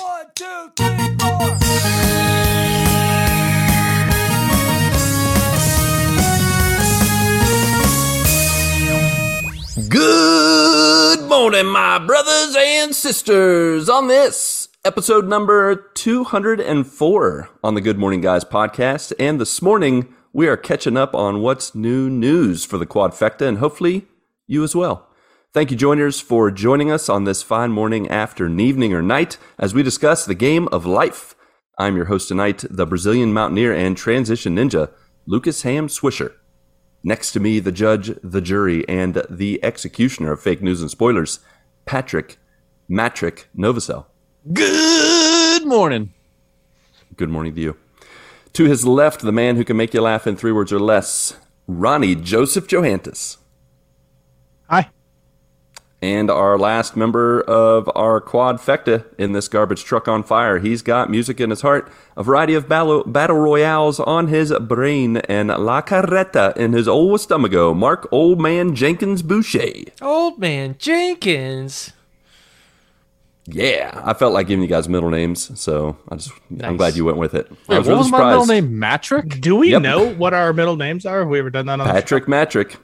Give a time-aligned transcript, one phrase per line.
[0.00, 1.58] One, two, three, four.
[9.88, 13.88] Good morning, my brothers and sisters.
[13.88, 19.12] On this episode number 204 on the Good Morning Guys podcast.
[19.18, 23.58] And this morning, we are catching up on what's new news for the Quadfecta and
[23.58, 24.06] hopefully
[24.46, 25.07] you as well.
[25.58, 29.74] Thank you, joiners, for joining us on this fine morning, afternoon, evening, or night as
[29.74, 31.34] we discuss the game of life.
[31.76, 34.92] I'm your host tonight, the Brazilian mountaineer and transition ninja,
[35.26, 36.34] Lucas Ham Swisher.
[37.02, 41.40] Next to me, the judge, the jury, and the executioner of fake news and spoilers,
[41.86, 42.38] Patrick
[42.88, 44.06] Matrick Novacell.
[44.52, 46.14] Good morning.
[47.16, 47.76] Good morning to you.
[48.52, 51.36] To his left, the man who can make you laugh in three words or less,
[51.66, 53.38] Ronnie Joseph Johantis.
[54.70, 54.90] Hi.
[56.00, 60.60] And our last member of our quadfecta in this garbage truck on fire.
[60.60, 65.16] He's got music in his heart, a variety of battle, battle royales on his brain,
[65.16, 67.76] and La Carreta in his old stomacho.
[67.76, 69.90] Marc Old Man Jenkins Boucher.
[70.00, 71.92] Old man Jenkins.
[73.46, 76.30] Yeah, I felt like giving you guys middle names, so I just
[76.62, 77.48] I'm glad you went with it.
[77.50, 78.78] I Wait, was what really was my middle name?
[78.78, 79.40] Matrick?
[79.40, 79.82] Do we Yep.
[79.82, 81.20] know what our middle names are?
[81.20, 82.76] Have we ever done that on the Patrick Matrick.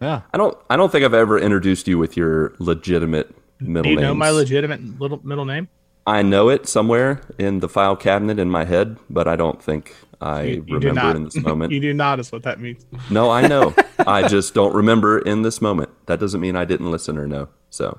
[0.00, 0.22] Yeah.
[0.32, 3.82] I don't I don't think I've ever introduced you with your legitimate middle name.
[3.84, 4.02] Do you names.
[4.08, 5.68] know my legitimate little middle name?
[6.06, 9.94] I know it somewhere in the file cabinet in my head, but I don't think
[10.20, 11.16] I You- you remember not.
[11.16, 11.72] in this moment.
[11.76, 12.84] you do not is what that means.
[13.10, 13.74] no, I know.
[14.06, 15.88] I just don't remember in this moment.
[16.06, 17.48] That doesn't mean I didn't listen or know.
[17.70, 17.98] So,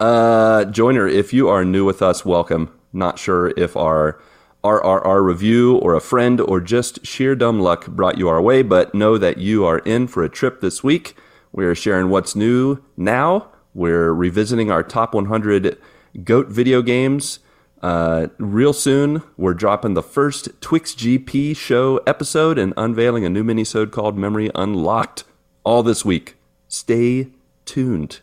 [0.00, 2.70] uh, joiner, if you are new with us, welcome.
[2.92, 4.20] Not sure if our
[4.64, 8.94] RRR review or a friend or just sheer dumb luck brought you our way, but
[8.94, 11.16] know that you are in for a trip this week.
[11.52, 13.50] We are sharing what's new now.
[13.74, 15.78] We're revisiting our top 100
[16.24, 17.40] GOAT video games.
[17.82, 23.44] Uh, real soon, we're dropping the first Twix GP show episode and unveiling a new
[23.44, 25.24] minisode called Memory Unlocked.
[25.64, 26.36] All this week.
[26.68, 27.28] Stay
[27.66, 28.20] tuned.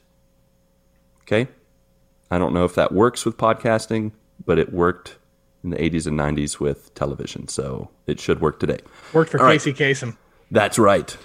[1.22, 1.47] Okay?
[2.31, 4.12] I don't know if that works with podcasting,
[4.44, 5.18] but it worked
[5.63, 8.79] in the 80s and 90s with television, so it should work today.
[9.13, 9.61] Worked for All right.
[9.61, 10.17] Casey Kasem.
[10.49, 11.16] That's right.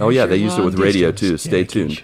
[0.00, 1.36] Oh yeah, they used it with long radio too.
[1.38, 2.02] Stay tuned.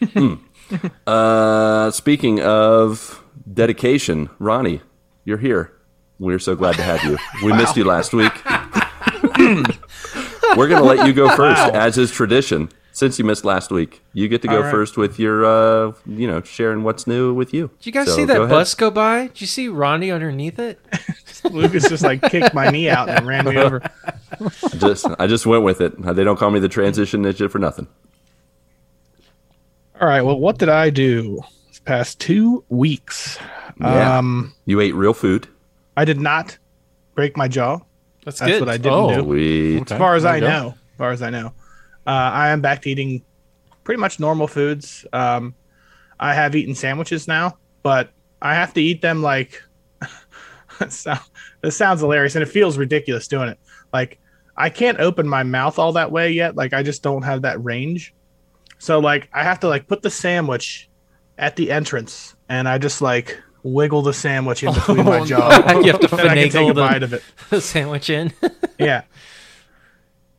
[0.00, 0.38] dedication.
[0.70, 0.78] Hmm.
[1.06, 3.22] uh, speaking of
[3.52, 4.80] dedication, Ronnie,
[5.24, 5.72] you're here.
[6.18, 7.18] We're so glad to have you.
[7.44, 8.32] We missed you last week.
[10.56, 12.68] We're gonna let you go first, as is tradition.
[12.94, 14.70] Since you missed last week, you get to go All right.
[14.70, 17.70] first with your, uh, you know, sharing what's new with you.
[17.78, 18.50] Did you guys So, see that ahead.
[18.50, 19.28] bus go by?
[19.28, 20.78] Did you see Ronnie underneath it?
[21.50, 23.80] Lucas just like kicked my knee out and ran me over.
[24.40, 26.00] I just, I just went with it.
[26.02, 27.86] They don't call me the transition ninja for nothing.
[30.00, 30.22] All right.
[30.22, 33.38] Well, what did I do this past two weeks?
[33.80, 34.18] Yeah.
[34.18, 35.48] Um, You ate real food.
[35.96, 36.58] I did not
[37.14, 37.78] break my jaw.
[38.24, 38.60] That's, That's good.
[38.60, 39.14] what I didn't Oh.
[39.16, 39.22] do.
[39.22, 39.90] Sweet.
[39.92, 40.46] As far as I go.
[40.48, 41.52] know, as far as I know,
[42.06, 43.22] uh, I am back to eating
[43.84, 45.06] pretty much normal foods.
[45.12, 45.54] Um,
[46.20, 49.62] I have eaten sandwiches now, but I have to eat them like.
[50.88, 51.14] so,
[51.62, 53.58] this sounds hilarious, and it feels ridiculous doing it.
[53.92, 54.18] Like
[54.56, 56.56] I can't open my mouth all that way yet.
[56.56, 58.14] Like I just don't have that range.
[58.78, 60.88] So like I have to like put the sandwich
[61.38, 65.72] at the entrance, and I just like wiggle the sandwich in between my Oh, jaw.
[65.82, 68.32] You have to Then I can take a finagle bite of it the sandwich in.
[68.78, 69.02] yeah.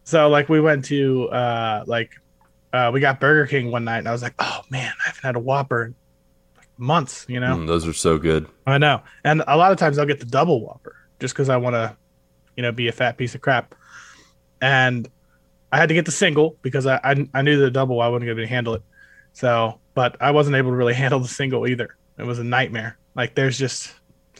[0.03, 2.11] So like we went to uh like
[2.71, 5.23] uh we got Burger King one night and I was like, oh man, I haven't
[5.23, 5.95] had a Whopper in
[6.57, 7.55] like months, you know?
[7.55, 8.47] Mm, those are so good.
[8.67, 9.01] I know.
[9.23, 11.95] And a lot of times I'll get the double Whopper just because I want to,
[12.57, 13.75] you know, be a fat piece of crap.
[14.61, 15.09] And
[15.71, 18.25] I had to get the single because I I, I knew the double I wasn't
[18.25, 18.83] gonna be able to handle it.
[19.33, 21.95] So but I wasn't able to really handle the single either.
[22.17, 22.97] It was a nightmare.
[23.15, 23.93] Like there's just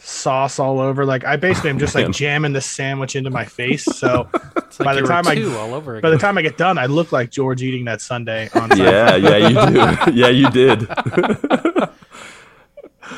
[0.04, 1.04] sauce all over.
[1.06, 2.04] Like I basically am just Man.
[2.06, 3.84] like jamming the sandwich into my face.
[3.84, 6.78] So It's like By the time I- all over by the time I get done,
[6.78, 8.78] I look like George eating that sundae on Seinfeld.
[8.78, 10.12] Yeah, yeah, you do.
[10.12, 10.88] yeah, you did.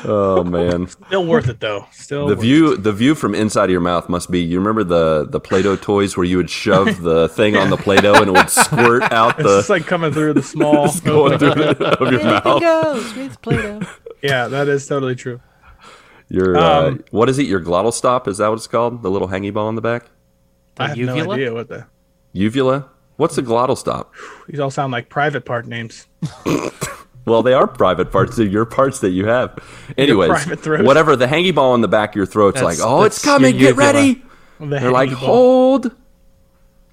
[0.05, 1.85] oh man, Still worth it though.
[1.91, 4.39] Still the worth view the view from inside of your mouth must be.
[4.41, 8.15] You remember the the Play-Doh toys where you would shove the thing on the Play-Doh
[8.21, 9.45] and it would squirt out it.
[9.45, 10.91] It's just the like coming through the small.
[11.01, 12.61] going through the, of your Anything mouth.
[12.61, 13.81] goes with Play-Doh.
[14.21, 15.39] yeah, that is totally true.
[16.29, 17.47] Your uh, Um, what is it?
[17.47, 19.01] Your glottal stop is that what it's called?
[19.03, 20.05] The little hangy ball in the back.
[20.75, 21.23] The I have uvula?
[21.25, 21.85] no idea what the.
[22.33, 22.89] Uvula.
[23.15, 24.13] What's the glottal stop?
[24.47, 26.07] These all sound like private part names.
[27.25, 28.37] Well, they are private parts.
[28.37, 29.59] They're your parts that you have.
[29.97, 33.21] Anyways, whatever the hangy ball in the back of your throat's That's- like, oh, it's
[33.21, 33.57] coming.
[33.57, 34.23] Get ready.
[34.61, 35.17] The They're like, ball.
[35.19, 35.85] hold.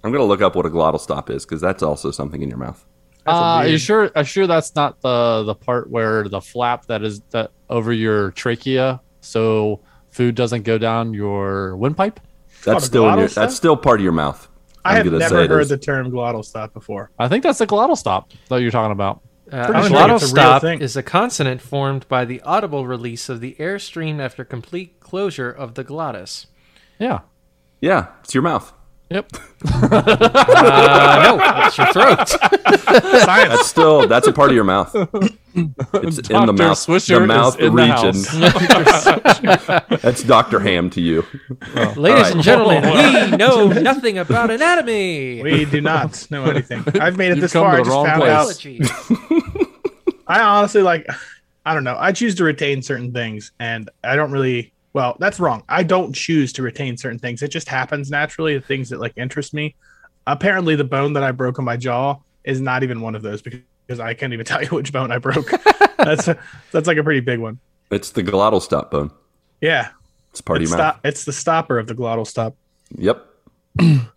[0.03, 2.59] I'm gonna look up what a glottal stop is because that's also something in your
[2.59, 2.85] mouth.
[3.25, 4.11] That's a Uh, are you sure?
[4.17, 7.93] Are you sure that's not the the part where the flap that is that over
[7.93, 9.01] your trachea?
[9.25, 9.81] So
[10.11, 12.21] food doesn't go down your windpipe.
[12.65, 13.43] That's still in your, stop?
[13.43, 14.49] that's still part of your mouth.
[14.85, 17.11] I I'm have gonna say never heard the term glottal stop before.
[17.19, 19.21] I think that's the glottal stop that you're talking about.
[19.51, 20.81] Uh, Pretty a sure glottal it's a stop thing.
[20.81, 25.51] is a consonant formed by the audible release of the air stream after complete closure
[25.51, 26.47] of the glottis.
[26.99, 27.21] Yeah.
[27.81, 28.73] Yeah, it's your mouth.
[29.11, 29.33] Yep.
[29.67, 32.29] Uh, no, it's your throat.
[33.25, 33.49] Science.
[33.51, 34.95] That's still that's a part of your mouth.
[35.55, 36.79] It's in the mouth.
[36.79, 37.83] Swisher the mouth is in the
[39.87, 39.99] region.
[40.03, 41.25] that's Doctor Ham to you.
[41.97, 42.35] Ladies right.
[42.35, 45.43] and gentlemen, we know nothing about anatomy.
[45.43, 46.85] we do not know anything.
[47.01, 47.77] I've made it You've this far.
[47.77, 48.67] I just found place.
[49.11, 49.67] out.
[50.27, 51.07] I honestly like.
[51.67, 51.97] I don't know.
[51.99, 54.74] I choose to retain certain things, and I don't really.
[54.95, 55.65] Well, that's wrong.
[55.69, 57.43] I don't choose to retain certain things.
[57.43, 58.55] It just happens naturally.
[58.55, 59.75] The things that like interest me.
[60.27, 63.43] Apparently, the bone that I broke in my jaw is not even one of those
[63.43, 65.51] because I can't even tell you which bone I broke.
[65.99, 66.39] that's a,
[66.73, 67.59] that's like a pretty big one.
[67.91, 69.11] It's the glottal stop bone.
[69.61, 69.91] Yeah,
[70.31, 70.95] It's part it's, of your mouth.
[70.95, 72.57] stop, it's the stopper of the glottal stop.
[72.97, 73.27] Yep.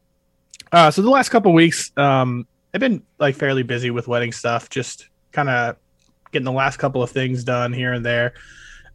[0.70, 4.70] Uh, so the last couple weeks, um, I've been like fairly busy with wedding stuff,
[4.70, 5.78] just kind of
[6.34, 8.34] getting the last couple of things done here and there.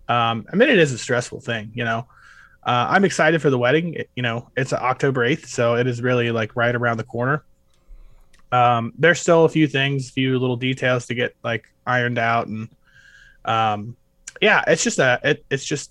[0.08, 2.06] Um, I mean, it is a stressful thing, you know.
[2.64, 3.94] Uh, I'm excited for the wedding.
[3.94, 7.44] It- you know, it's October 8th, so it is really like right around the corner.
[8.50, 12.48] Um, there's still a few things, a few little details to get like ironed out,
[12.48, 12.68] and
[13.44, 13.96] um,
[14.40, 15.90] yeah, it's just a, it, it's just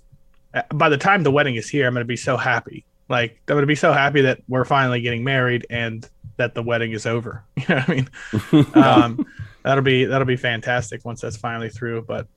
[0.54, 2.86] uh, by the time the wedding is here, I'm gonna be so happy.
[3.10, 6.08] Like I'm gonna be so happy that we're finally getting married and
[6.38, 7.44] that the wedding is over.
[7.58, 8.66] You know what I mean?
[8.84, 9.26] um,
[9.64, 12.04] that'll be that'll be fantastic once that's finally through.
[12.04, 12.28] But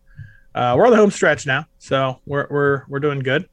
[0.55, 3.49] uh, we're on the home stretch now, so we're we're we're doing good.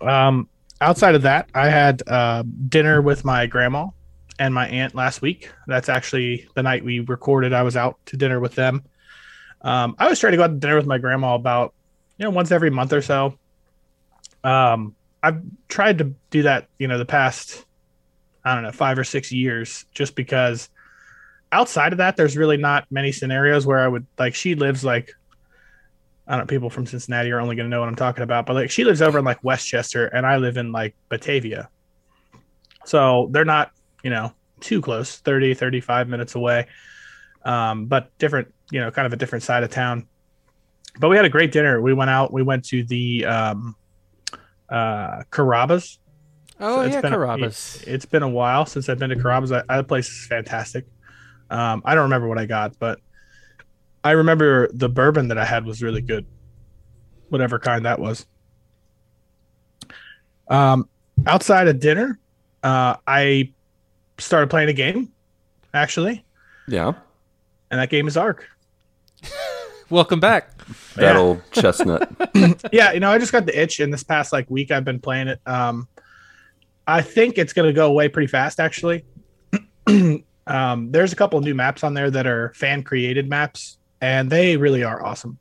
[0.00, 0.48] Um,
[0.80, 3.88] outside of that, I had uh, dinner with my grandma
[4.38, 5.50] and my aunt last week.
[5.66, 7.52] That's actually the night we recorded.
[7.52, 8.84] I was out to dinner with them.
[9.62, 11.74] Um, I always try to go out to dinner with my grandma about
[12.18, 13.38] you know once every month or so.
[14.42, 17.64] Um, I've tried to do that, you know, the past
[18.44, 20.68] I don't know five or six years, just because
[21.50, 24.34] outside of that, there's really not many scenarios where I would like.
[24.34, 25.14] She lives like
[26.26, 26.46] I don't know.
[26.46, 28.84] People from Cincinnati are only going to know what I'm talking about, but like she
[28.84, 31.68] lives over in like West Chester, and I live in like Batavia,
[32.84, 33.70] so they're not
[34.02, 36.66] you know too close 30 35 minutes away
[37.44, 40.06] um, but different you know kind of a different side of town
[40.98, 43.74] but we had a great dinner we went out we went to the um,
[44.68, 45.98] uh, Carrabba's.
[46.60, 47.46] Oh it's yeah, been a-
[47.86, 49.50] it's been a while since I've been to Carrabba's.
[49.50, 50.86] That that place is fantastic.
[51.50, 53.00] Um, I don't remember what I got, but
[54.04, 56.26] I remember the bourbon that I had was really good,
[57.30, 58.26] whatever kind that was.
[60.48, 60.88] Um,
[61.26, 62.18] outside of dinner,
[62.62, 63.52] uh, I
[64.18, 65.10] started playing a game,
[65.72, 66.24] actually,
[66.68, 66.92] Yeah.
[67.70, 68.46] and that game is Ark.
[69.90, 70.50] Welcome back.
[70.96, 71.18] That Yeah.
[71.18, 72.10] old chestnut.
[72.72, 74.70] yeah, you know, I just got the itch in this past like week.
[74.70, 75.40] I've been playing it.
[75.46, 75.88] Um,
[76.86, 79.04] I think it's gonna go away pretty fast, actually.
[80.46, 84.30] um, there's a couple of new maps on there that are fan created maps, and
[84.30, 85.38] they really are awesome.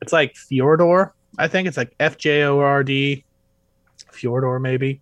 [0.00, 1.12] It's like Fjordur.
[1.38, 3.24] I think it's like F J O R D.
[4.12, 5.00] Fjordur, maybe.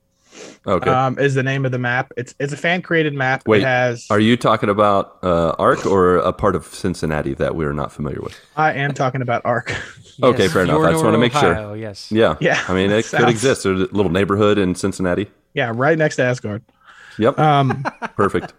[0.67, 0.91] Okay.
[0.91, 2.13] Um, is the name of the map.
[2.17, 3.49] It's it's a fan created map.
[3.49, 4.07] Wait, it has.
[4.11, 8.21] Are you talking about uh, Ark or a part of Cincinnati that we're not familiar
[8.21, 8.39] with?
[8.57, 9.75] I am talking about Ark.
[10.23, 10.83] Okay, fair enough.
[10.83, 11.53] I just wanna make sure.
[11.53, 12.13] Ohio, Yes.
[12.13, 12.37] Yeah.
[12.41, 13.63] Yeah, I mean, it could exist.
[13.63, 15.31] There's a little neighborhood in Cincinnati.
[15.55, 16.63] yeah, right next to Asgard.
[17.19, 17.39] Yep.
[17.39, 17.83] Um,
[18.17, 18.53] Perfect.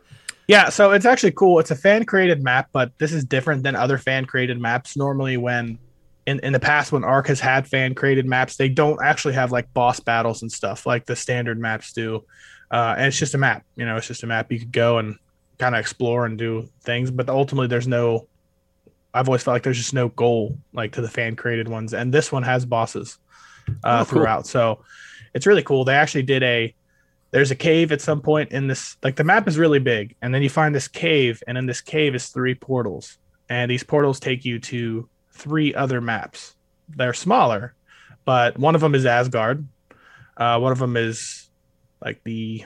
[0.52, 1.60] Yeah, so it's actually cool.
[1.60, 4.98] It's a fan created map, but this is different than other fan created maps.
[4.98, 5.80] Normally, when
[6.26, 9.54] in, in the past, when Ark has had fan created maps, they don't actually have
[9.54, 12.26] like boss battles and stuff like the standard maps do.
[12.70, 14.98] Uh, and it's just a map, you know, it's just a map you could go
[14.98, 15.16] and
[15.58, 18.28] kind of explore and do things, but ultimately, there's no.
[19.14, 22.14] I've always felt like there's just no goal like to the fan created ones, and
[22.14, 23.20] this one has bosses
[23.70, 24.06] uh, Oh, cool.
[24.06, 24.48] throughout.
[24.48, 24.84] So
[25.34, 25.86] it's really cool.
[25.86, 26.76] They actually did a
[27.32, 30.34] there's a cave at some point in this like the map is really big and
[30.36, 33.18] then you find this cave and in this cave is three portals
[33.50, 36.56] and these portals take you to three other maps
[36.90, 37.74] they're smaller
[38.26, 39.66] but one of them is asgard
[40.38, 41.50] uh, one of them is
[42.04, 42.66] like the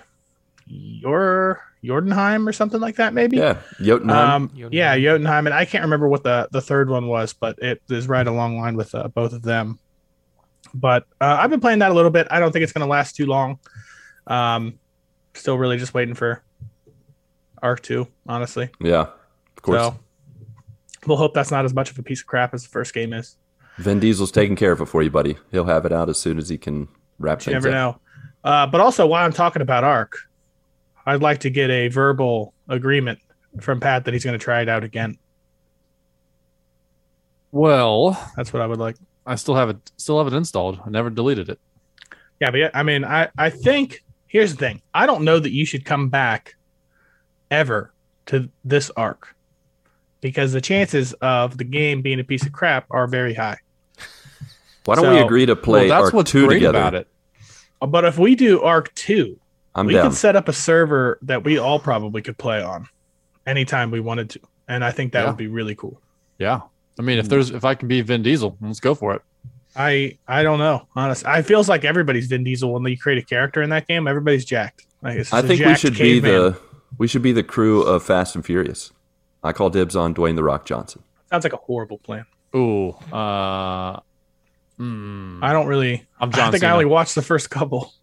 [0.67, 3.57] your jordanheim or something like that maybe Yeah.
[3.79, 4.29] Jotunheim.
[4.29, 7.81] um, yeah, Jotunheim, and I can't remember what the the third one was, but it
[7.89, 9.77] is right along line with uh, both of them.
[10.73, 12.27] But uh, I've been playing that a little bit.
[12.31, 13.59] I don't think it's going to last too long.
[14.27, 14.79] Um,
[15.33, 16.43] still really just waiting for
[17.61, 18.69] Ark Two, honestly.
[18.79, 19.07] yeah.
[19.57, 19.81] Of course.
[19.81, 19.99] So
[21.07, 23.13] we'll hope that's not as much of a piece of crap as the first game
[23.13, 23.37] is.
[23.77, 25.37] Vin Diesel's taking care of it for you, buddy.
[25.51, 26.87] He'll have it out as soon as he can
[27.19, 27.73] wrap You things never up.
[28.43, 28.49] know.
[28.49, 30.17] Uh, but also, while I'm talking about Ark,
[31.05, 33.19] I'd like to get a verbal agreement
[33.59, 35.17] from Pat that he's going to try it out again.
[37.51, 38.95] Well, That's what I would like.
[39.25, 39.91] I still have it.
[39.97, 40.79] Still have it installed.
[40.85, 41.59] I never deleted it.
[42.39, 44.03] Yeah, but yeah, I mean, I I think
[44.35, 44.81] here's the thing.
[44.93, 46.55] I don't know that you should come back
[47.49, 47.93] ever
[48.25, 49.33] to this Ark
[50.19, 53.57] because the chances of the game being a piece of crap are very high.
[54.83, 56.79] Why don't we agree to play well, that's Ark what's two great together?
[56.79, 57.07] about it.
[57.79, 59.39] But if we do Ark two,
[59.73, 60.09] I'm we down.
[60.09, 62.89] could set up a server that we all probably could play on
[63.47, 65.27] anytime we wanted to, and I think that Yeah.
[65.27, 66.01] would be really cool.
[66.39, 66.59] Yeah.
[66.99, 67.29] I mean, if hmm.
[67.29, 69.21] there's if I can be Vin Diesel, let's go for it.
[69.75, 71.27] I I don't know, honestly.
[71.29, 74.07] I feels like everybody's Vin Diesel when you create a character in that game.
[74.07, 74.85] Everybody's jacked.
[75.01, 76.31] Like, I just a think we jacked should be caveman.
[76.31, 76.57] the
[76.97, 78.91] we should be the crew of Fast and Furious.
[79.43, 81.03] I call dibs on Dwayne the Rock Johnson.
[81.29, 82.25] Sounds like a horrible plan.
[82.55, 82.89] Ooh.
[83.11, 83.99] Uh.
[84.79, 86.07] mm, I don't really.
[86.19, 87.93] I'm I John think I only watched the first couple.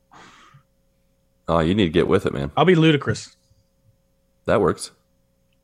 [1.49, 2.53] Oh, you need to get with it, man.
[2.57, 3.35] I'll be Ludacris.
[4.45, 4.91] That works.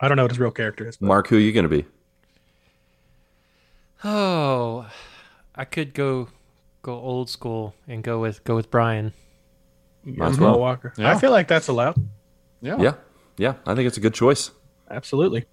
[0.00, 0.96] I don't know what his real character is.
[0.96, 1.84] But Marc, who are you going to be?
[4.04, 4.86] Oh,
[5.58, 6.28] I could go
[6.82, 9.12] go old school and go with go with Brian.
[10.04, 10.58] Might as well.
[10.58, 10.94] Walker.
[10.96, 11.10] Yeah.
[11.10, 11.96] I feel like that's allowed.
[12.62, 12.80] yeah.
[12.80, 12.94] Yeah,
[13.36, 13.54] yeah.
[13.66, 14.52] I think it's a good choice.
[14.90, 15.44] Absolutely.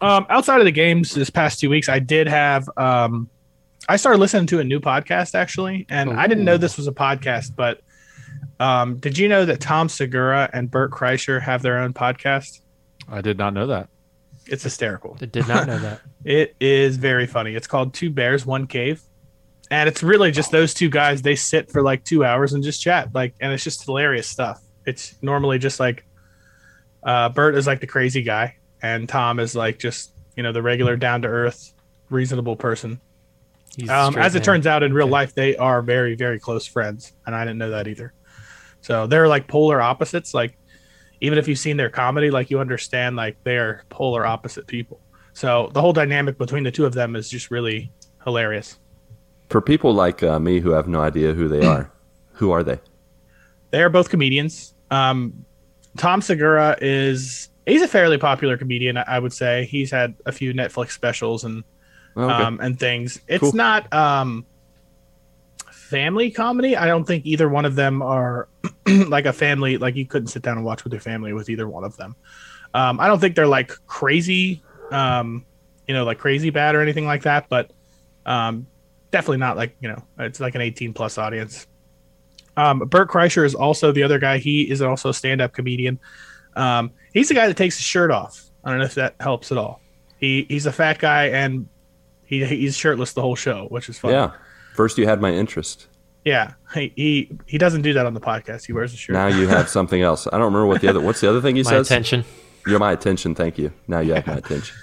[0.00, 3.28] Um, outside of the games this past two weeks, I did have um,
[3.88, 6.92] I started listening to a new podcast actually, and I didn't know this was a
[6.92, 7.80] podcast, but
[8.60, 12.60] um, did you know that Tom Segura and Bert Kreischer have their own podcast?
[13.08, 13.88] I did not know that.
[14.48, 15.16] It's hysterical.
[15.20, 16.00] I did not know that.
[16.24, 17.54] It is very funny.
[17.54, 19.00] It's called Two Bears, One Cave.
[19.70, 21.22] And it's really just those two guys.
[21.22, 23.14] They sit for like two hours and just chat.
[23.14, 24.60] Like, and it's just hilarious stuff.
[24.84, 26.04] It's normally just like
[27.02, 30.62] uh, Bert is like the crazy guy, and Tom is like just, you know, the
[30.62, 31.72] regular down to earth,
[32.10, 33.00] reasonable person.
[33.76, 34.44] He's Um, as it man.
[34.44, 35.12] turns out, in real Okay.
[35.12, 37.12] life, they are very, very close friends.
[37.26, 38.12] And I didn't know that either.
[38.80, 40.34] So they're like polar opposites.
[40.34, 40.58] Like,
[41.20, 45.00] even if you've seen their comedy, like you understand, like they are polar opposite people.
[45.32, 47.90] So the whole dynamic between the two of them is just really
[48.24, 48.78] hilarious.
[49.50, 51.90] For people like uh, me who have no idea who they are,
[52.32, 52.78] who are they?
[53.70, 54.74] They are both comedians.
[54.90, 55.44] Um,
[55.96, 59.64] Tom Segura is he's a fairly popular comedian, I I would say.
[59.66, 61.64] He's had a few Netflix specials and
[62.16, 62.42] Oh, okay.
[62.42, 63.20] um, and things.
[63.28, 63.52] It's Cool.
[63.52, 64.44] not um,
[65.88, 66.76] family comedy.
[66.76, 68.48] I don't think either one of them are
[69.06, 69.78] like a family.
[69.78, 72.14] Like you couldn't sit down and watch with your family with either one of them.
[72.74, 75.46] Um, I don't think they're like crazy, um,
[75.86, 77.48] you know, like crazy bad or anything like that.
[77.48, 77.70] But
[78.26, 78.66] um,
[79.10, 81.66] definitely not like you know, it's like an 18 plus audience.
[82.56, 84.38] Um, Bert Kreischer is also the other guy.
[84.38, 85.98] He is also a stand up comedian.
[86.54, 88.44] Um, he's the guy that takes his shirt off.
[88.62, 89.80] I don't know if that helps at all.
[90.18, 91.68] He he's a fat guy and
[92.26, 94.10] he he's shirtless the whole show, which is fun.
[94.10, 94.32] yeah.
[94.78, 95.88] First, you had my interest.
[96.24, 96.52] yeah.
[96.72, 98.64] He, he he doesn't do that on the podcast.
[98.64, 99.14] He wears a shirt.
[99.14, 100.28] Now you have something else.
[100.28, 101.00] I don't remember what the other.
[101.00, 101.72] What's the other thing he says.
[101.72, 101.86] my says?
[101.88, 102.24] attention.
[102.64, 103.34] You're my attention.
[103.34, 103.72] Thank you.
[103.88, 104.76] Now you have my attention.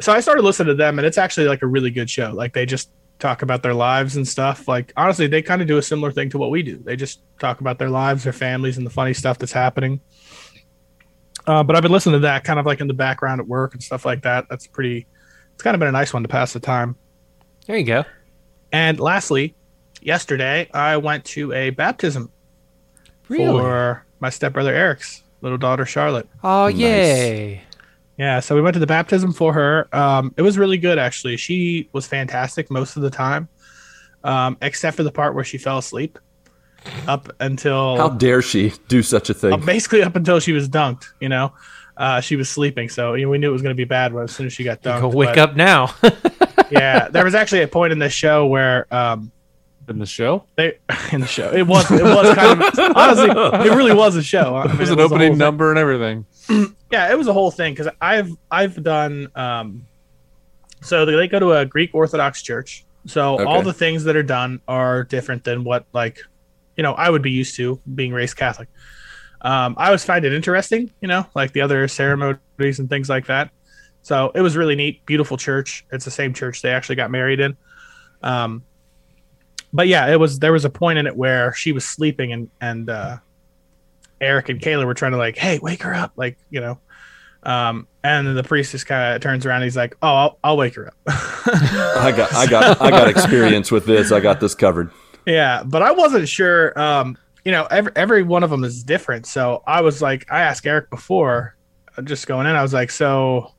[0.00, 2.32] so I started listening to them, and it's actually like a really good show.
[2.32, 2.90] Like they just
[3.20, 4.66] talk about their lives and stuff.
[4.66, 6.78] Like honestly, they kind of do a similar thing to what we do.
[6.78, 10.00] They just talk about their lives, their families, and the funny stuff that's happening.
[11.46, 13.74] Uh, but I've been listening to that kind of like in the background at work
[13.74, 14.46] and stuff like that.
[14.50, 15.06] That's pretty.
[15.54, 16.96] It's kind of been a nice one to pass the time.
[17.68, 18.04] There you go.
[18.74, 19.54] And lastly,
[20.02, 22.28] yesterday I went to a baptism
[23.28, 23.46] Really?
[23.46, 26.28] for my stepbrother Eric's little daughter Charlotte.
[26.42, 26.76] oh Nice.
[26.76, 27.62] yay!
[28.18, 29.88] Yeah, so we went to the baptism for her.
[29.94, 31.36] Um, it was really good actually.
[31.36, 33.48] She was fantastic most of the time,
[34.24, 36.18] um, except for the part where she fell asleep.
[37.06, 39.60] Up until How dare she do such a uh, thing?
[39.64, 41.52] basically up until she was dunked, you know,
[41.96, 42.88] uh, she was sleeping.
[42.88, 44.64] So you know, we knew it was going to be bad as soon as she
[44.64, 45.00] got dunked.
[45.00, 45.94] Go wake but, up now.
[46.70, 49.30] Yeah, there was actually a point in the show where um,
[49.88, 50.78] In the show, they
[51.12, 54.56] in the show it was it was kind of honestly it really was a show.
[54.56, 56.26] I mean, it was it an was opening whole number and everything.
[56.90, 59.86] yeah, it was a whole thing because I've I've done um,
[60.80, 62.84] so they go to a Greek Orthodox church.
[63.06, 66.18] So all the things that are done are different than what like
[66.76, 68.68] you know I would be used to being raised Catholic.
[69.44, 73.26] Um, I always find it interesting, you know, like the other ceremonies and things like
[73.26, 73.50] that.
[74.02, 75.84] So it was really neat, beautiful church.
[75.92, 77.56] It's the same church they actually got married in.
[78.22, 78.64] Um,
[79.72, 82.50] but yeah, it was there was a point in it where she was sleeping and
[82.60, 83.18] and uh,
[84.20, 86.78] Eric and Kayla were trying to like, hey, wake her up, like you know.
[87.42, 89.56] Um, and the priest just kind of turns around.
[89.56, 93.08] And he's like, "Oh, I'll, I'll wake her up." I got, I got, I got
[93.16, 94.12] experience with this.
[94.12, 94.90] I got this covered.
[95.26, 96.78] yeah, but I wasn't sure.
[96.78, 99.26] Um, you know, every every one of them is different.
[99.26, 101.56] So I was like, I asked Eric before,
[101.96, 102.56] uh, just going in.
[102.56, 103.52] I was like, so,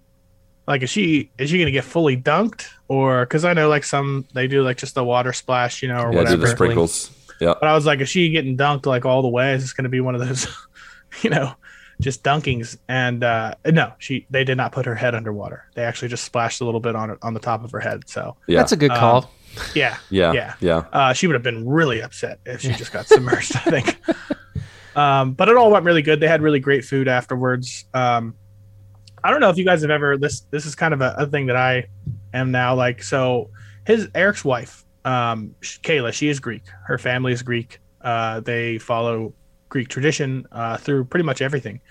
[0.68, 4.26] like, is she is she gonna get fully dunked, or because I know like some
[4.34, 6.42] they do like just a water splash, you know, or Yeah, do whatever.
[6.42, 7.12] the sprinkles.
[7.40, 7.54] Yeah.
[7.60, 9.54] But I was like, is she getting dunked like all the way?
[9.54, 10.48] Is this going to be one of those,
[11.22, 11.54] you know,
[12.02, 12.78] just dunkings.
[12.88, 15.66] And uh, no, she they did not put her head underwater.
[15.76, 18.08] They actually just splashed a little bit on it on the top of her head.
[18.10, 18.60] So Yeah.
[18.60, 19.32] That's a good Um, call.
[19.74, 20.34] Yeah, yeah.
[20.34, 20.54] yeah.
[20.60, 20.78] Yeah.
[20.92, 23.56] uh, she would have been really upset if she just got submerged.
[23.56, 24.02] I think.
[24.96, 26.20] Um, but it all went really good.
[26.22, 27.84] They had really great food afterwards.
[27.94, 28.34] Um,
[29.24, 30.42] I don't know if you guys have ever this.
[30.52, 31.88] This is kind of a, a thing that I
[32.34, 33.04] am now like.
[33.04, 33.50] So
[33.86, 36.64] his Eric's wife, um, Kayla, she is Greek.
[36.86, 37.80] Her family is Greek.
[38.02, 39.34] Uh, they follow
[39.68, 41.82] Greek tradition uh, through pretty much everything.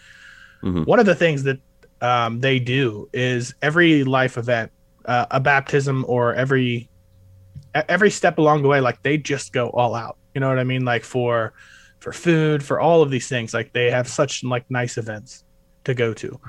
[0.62, 0.86] Mhm.
[0.86, 1.58] One of the things that
[2.00, 4.72] um, they do is every life event,
[5.04, 6.88] uh, a baptism or every
[7.74, 10.16] every step along the way, like they just go all out.
[10.34, 10.84] You know what I mean?
[10.84, 11.52] Like for
[12.00, 15.44] for food, for all of these things, like they have such like nice events
[15.84, 16.40] to go to.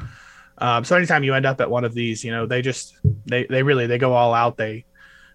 [0.57, 3.45] Um, so anytime you end up at one of these, you know, they just they
[3.45, 4.57] they really they go all out.
[4.57, 4.85] They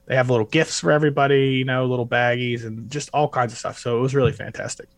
[0.07, 3.59] they have little gifts for everybody, you know, little baggies and just all kinds of
[3.59, 3.79] stuff.
[3.79, 4.89] So it was really fantastic.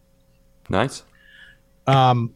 [0.68, 1.02] Nice.
[1.86, 2.34] Um,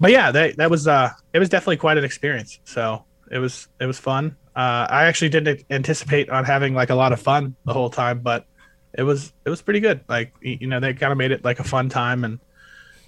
[0.00, 2.60] but yeah, that that was uh, it was definitely quite an experience.
[2.64, 4.36] So it was it was fun.
[4.58, 8.18] Uh, I actually didn't anticipate on having like a lot of fun the whole time,
[8.18, 8.44] but
[8.92, 10.00] it was it was pretty good.
[10.08, 12.40] Like you know, they kind of made it like a fun time, and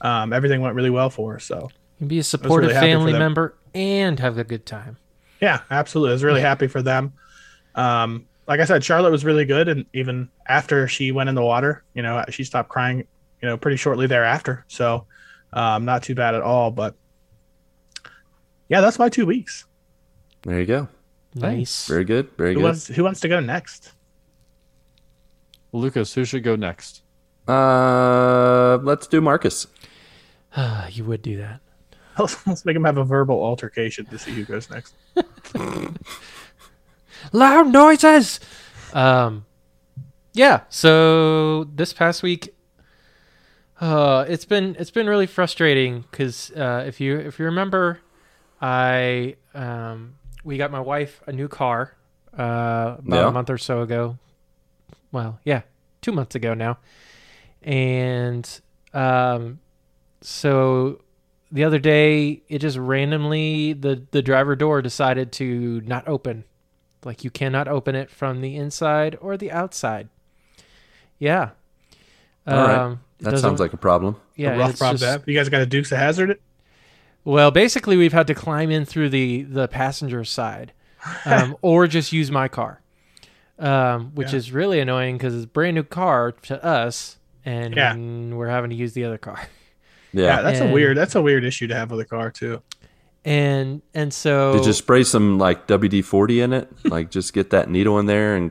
[0.00, 1.38] um, everything went really well for her.
[1.40, 4.96] So You can be a supportive happy for family member and have a good time.
[5.40, 7.14] yeah, absolutely, I was really happy for them.
[7.74, 11.42] Um, like I said, Charlotte was really good, and even after she went in the
[11.42, 12.98] water, you know, she stopped crying,
[13.42, 14.64] you know, pretty shortly thereafter.
[14.68, 15.06] So
[15.52, 16.70] um, not too bad at all.
[16.70, 16.94] But
[18.68, 19.64] yeah, that's my two weeks.
[20.42, 20.88] There you go.
[21.34, 21.86] Nice.
[21.86, 22.30] Very good.
[22.36, 22.64] Very Who good.
[22.64, 23.92] wants who wants to go next?
[25.72, 27.02] Lucas, who should go next?
[27.46, 29.66] Uh, let's do Marcus.
[30.90, 31.60] you would do that.
[32.18, 34.94] Let's, let's make him have a verbal altercation to see who goes next.
[37.32, 38.40] Loud noises.
[38.92, 39.46] Um,
[40.32, 40.62] yeah.
[40.68, 42.54] So this past week,
[43.80, 48.00] uh, it's been it's been really frustrating because uh, if you if you remember,
[48.60, 51.94] I um we got my wife a new car
[52.36, 53.28] uh about Yeah.
[53.28, 54.18] a month or so ago.
[55.12, 55.62] Well, yeah,
[56.02, 56.78] two months ago now,
[57.62, 58.48] and
[58.94, 59.58] um,
[60.20, 61.00] so
[61.52, 66.44] the other day it just randomly the the driver door decided to not open
[67.04, 70.08] like you cannot open it from the inside or the outside
[71.18, 71.50] yeah
[72.46, 72.78] All right.
[72.78, 74.16] Um, it That sounds like a problem.
[74.36, 76.30] yeah a rough it's problem just- You guys got a Dukes of Hazzard?
[76.30, 76.42] It?
[77.24, 80.72] Well basically we've had to climb in through the the passenger side
[81.24, 82.80] um, or just use my car
[83.58, 84.36] um, which Yeah.
[84.38, 87.94] is really annoying because it's a brand new car to us and Yeah.
[87.96, 89.40] we're having to use the other car
[90.12, 90.42] Yeah, Yeah.
[90.42, 92.62] that's a weird that's a weird issue to have with a car too.
[93.24, 96.68] and and so Did you spray some like WD forty in it?
[96.84, 98.50] Like just get that needle in there and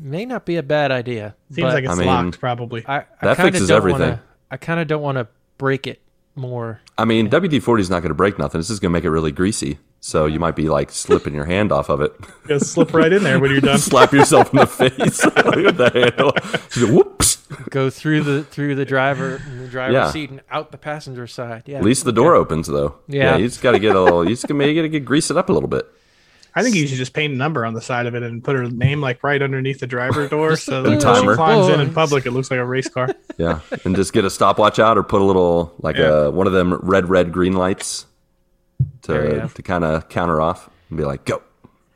[0.00, 2.84] may not be a bad idea Seems but like it's I mean, locked probably.
[2.86, 4.00] I, I That fixes don't everything.
[4.00, 5.26] Wanna, I kind of don't want to
[5.58, 6.00] break it
[6.38, 6.80] more.
[6.96, 8.58] I mean, WD forty is not going to break nothing.
[8.58, 9.78] It's just going to make it really greasy.
[10.00, 12.12] So you might be like slipping your hand off of it.
[12.46, 13.78] Just slip right in there when you're done.
[13.80, 16.32] Slap yourself in the face with the handle.
[16.86, 17.36] Go, Whoops.
[17.70, 20.10] Go through the through the driver the driver's Yeah.
[20.10, 21.64] seat and out the passenger side.
[21.66, 21.78] Yeah.
[21.78, 22.94] At least the door opens though.
[23.08, 23.36] Yeah.
[23.38, 24.22] you just got to get a little.
[24.24, 25.86] You just got to get grease it up a little bit.
[26.58, 28.56] I think you should just paint a number on the side of it and put
[28.56, 31.80] her name like right underneath the driver door, so that And when she climbs in
[31.80, 33.08] in public, it looks like a race car.
[33.38, 36.24] Yeah, and just get a stopwatch out or put a little like Yeah.
[36.26, 38.04] a one of them red, red, green lights
[39.02, 41.42] to to kind of counter off and be like, go.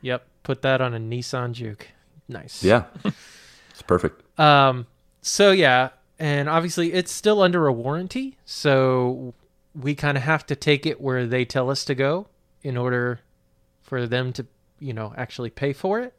[0.02, 0.24] Yep.
[0.44, 1.88] Put that on a Nissan Juke.
[2.28, 2.62] Nice.
[2.64, 4.22] Yeah, it's perfect.
[4.38, 4.86] Um.
[5.20, 9.34] So yeah, and obviously it's still under a warranty, so
[9.74, 12.26] we kind of have to take it where they tell us to go
[12.62, 13.20] in order
[13.92, 14.46] for them to,
[14.80, 16.14] you know, actually pay for it.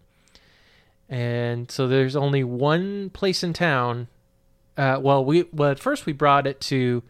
[1.09, 4.09] And so there's only one place in town.
[4.77, 7.01] Uh, well, we well at first we brought it to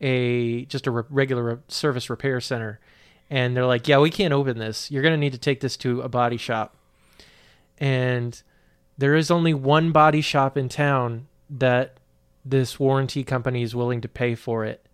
[0.00, 2.78] a just a re- regular re- service repair center,
[3.30, 4.92] and they're like, "Yeah, we can't open this.
[4.92, 6.76] You're gonna need to take this to a body shop."
[7.78, 8.40] And
[8.96, 11.98] there is only one body shop in town that
[12.44, 14.86] this warranty company is willing to pay for it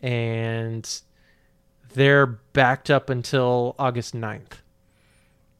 [0.00, 1.02] and
[1.94, 4.60] they're backed up until August 9th.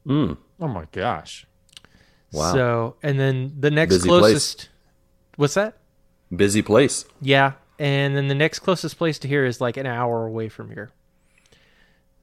[0.07, 1.47] Mm, Oh my gosh.
[2.33, 2.53] Wow.
[2.53, 4.21] So, and then the next Busy place.
[4.21, 4.69] closest
[5.37, 5.77] What's that?
[6.35, 7.05] busy place.
[7.21, 10.71] Yeah, and then the next closest place to here is like an hour away from
[10.71, 10.91] here.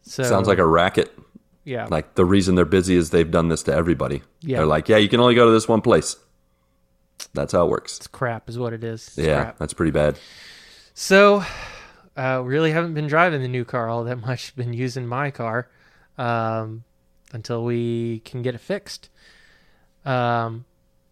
[0.02, 1.12] So Sounds like a racket.
[1.64, 1.88] yeah.
[1.90, 4.22] Like the reason they're busy is they've done this to everybody.
[4.42, 4.58] Yeah.
[4.58, 6.16] They're like, yeah, you can only go to this one place.
[7.34, 7.98] That's how it works.
[7.98, 9.08] it's crap is what it is.
[9.10, 9.58] It's yeah, crap.
[9.60, 10.18] that's pretty bad.
[10.96, 11.44] So,
[12.16, 14.56] uh, really haven't been driving the new car all that much.
[14.56, 15.70] Been using my car
[16.18, 16.84] um,
[17.32, 19.10] until we can get it fixed.
[20.06, 20.66] Um,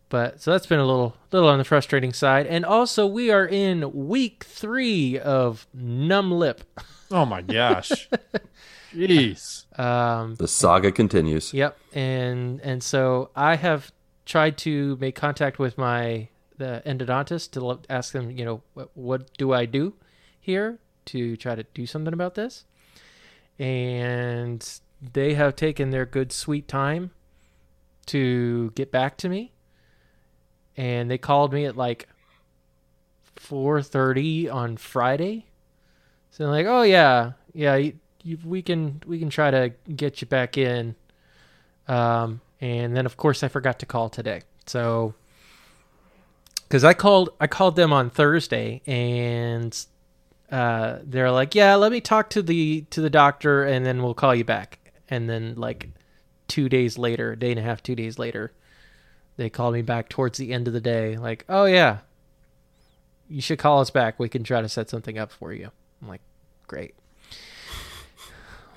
[0.09, 2.45] but so that's been a little little on the frustrating side.
[2.45, 6.63] And also, we are in week three of Numb Lip.
[7.09, 8.09] Oh my gosh.
[8.93, 9.79] Jeez.
[9.79, 11.53] Um, The saga continues.
[11.53, 13.93] Yep, and and so I have
[14.25, 19.37] tried to make contact with my the endodontist to ask them, you know, what, what
[19.37, 19.93] do I do
[20.39, 20.79] here
[21.11, 22.65] to try to do something about this,
[23.59, 24.79] and
[25.13, 27.11] they have taken their good sweet time
[28.07, 29.51] to get back to me,
[30.75, 32.07] and they called me at like
[33.35, 35.47] four thirty on Friday.
[36.31, 37.93] So like, oh yeah, yeah, you,
[38.23, 40.95] you, we can we can try to get you back in.
[41.87, 44.43] Um, and then of course I forgot to call today.
[44.65, 45.13] So
[46.63, 49.85] because I called I called them on Thursday and
[50.51, 54.13] uh, they're like, yeah, let me talk to the to the doctor and then we'll
[54.13, 54.79] call you back.
[55.07, 55.89] And then like
[56.47, 58.51] two days later, a day and a half, two days later,
[59.37, 61.99] they called me back towards the end of the day, like, oh yeah,
[63.29, 64.19] you should call us back.
[64.19, 65.71] We can try to set something up for you.
[66.01, 66.21] I'm like,
[66.67, 66.95] great.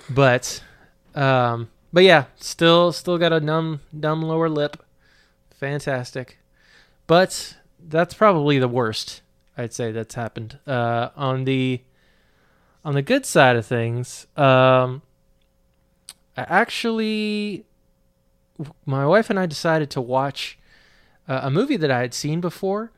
[0.08, 0.62] But,
[1.14, 4.82] um, but yeah, still, still got a numb, numb lower lip.
[5.50, 6.38] Fantastic.
[7.06, 9.22] But that's probably the worst
[9.56, 10.58] I'd say that's happened.
[10.66, 11.82] Uh, on the,
[12.84, 15.02] on the good side of things, um,
[16.36, 17.64] I actually,
[18.84, 20.58] my wife and I decided to watch
[21.28, 22.90] uh, a movie that I had seen before.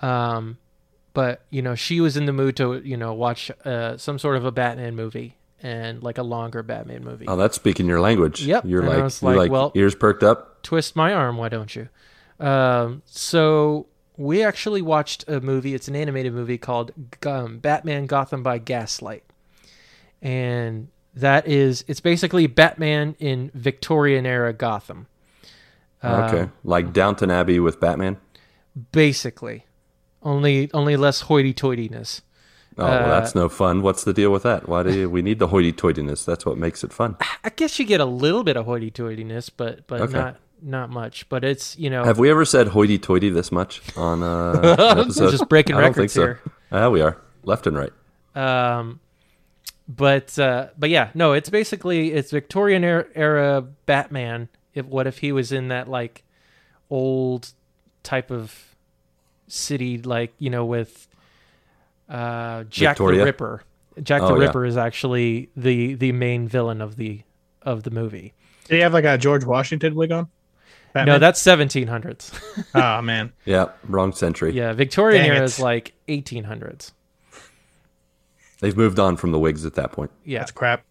[0.00, 0.58] Um,
[1.16, 4.36] but you know she was in the mood to you know watch uh, some sort
[4.36, 7.26] of a Batman movie and like a longer Batman movie.
[7.26, 8.44] Oh, that's speaking your language.
[8.44, 8.64] Yep.
[8.66, 10.62] You're And I like, you're like, like well- ears perked up.
[10.62, 11.88] Twist my arm, why don't you?
[12.38, 15.74] Um, so we actually watched a movie.
[15.74, 16.92] It's an animated movie called
[17.26, 19.24] um, Batman Gotham by Gaslight,
[20.22, 25.06] and that is it's basically Batman in Victorian era Gotham.
[26.04, 26.40] okay.
[26.42, 28.18] Um, Like Downton Abbey with Batman.
[28.92, 29.64] basically,
[30.22, 32.20] only only less hoity-toityness.
[32.78, 33.80] Oh, well, Uh, that's no fun.
[33.80, 34.68] What's the deal with that?
[34.68, 36.26] Why do you, we need the hoity-toityness?
[36.26, 37.16] That's what makes it fun.
[37.42, 40.12] I guess you get a little bit of hoity-toityness, but but Okay.
[40.12, 41.28] not not much.
[41.28, 44.52] But it's you know Have we ever said hoity-toity this much on uh,
[44.92, 45.30] an episode?
[45.30, 46.22] just breaking I don't records think so.
[46.22, 46.40] here.
[46.72, 47.92] Yeah, we are left and right.
[48.34, 49.00] Um,
[49.88, 54.48] but uh, but yeah, no, it's basically it's Victorian era, era Batman.
[54.74, 56.24] If what if he was in that like
[56.90, 57.50] old
[58.02, 58.74] type of
[59.48, 61.08] city, like you know, with
[62.08, 63.20] uh, Jack Victoria?
[63.20, 63.62] the Ripper.
[64.02, 64.46] Jack Oh, the yeah.
[64.46, 67.22] Ripper is actually the the main villain of the
[67.62, 68.34] of the movie.
[68.68, 70.28] Did he have like a George Washington wig on?
[71.04, 72.32] No, that's 1700s.
[72.74, 73.32] oh man.
[73.44, 74.52] Yeah, wrong century.
[74.52, 75.44] yeah, Victorian Dang era it.
[75.44, 76.92] is like 1800s.
[78.60, 80.10] They've moved on from the wigs at that point.
[80.24, 80.82] Yeah, That's crap.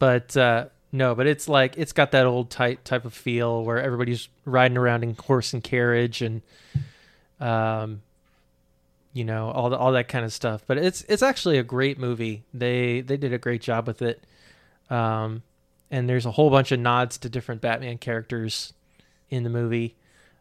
[0.00, 3.80] but uh, no, but it's like it's got that old tight type of feel where
[3.80, 6.42] everybody's riding around in horse and carriage and,
[7.38, 8.02] um,
[9.12, 10.64] you know all the, all that kind of stuff.
[10.66, 12.42] But it's it's actually a great movie.
[12.52, 14.24] They they did a great job with it,
[14.90, 15.42] um,
[15.90, 18.72] and there's a whole bunch of nods to different Batman characters
[19.30, 19.96] in the movie.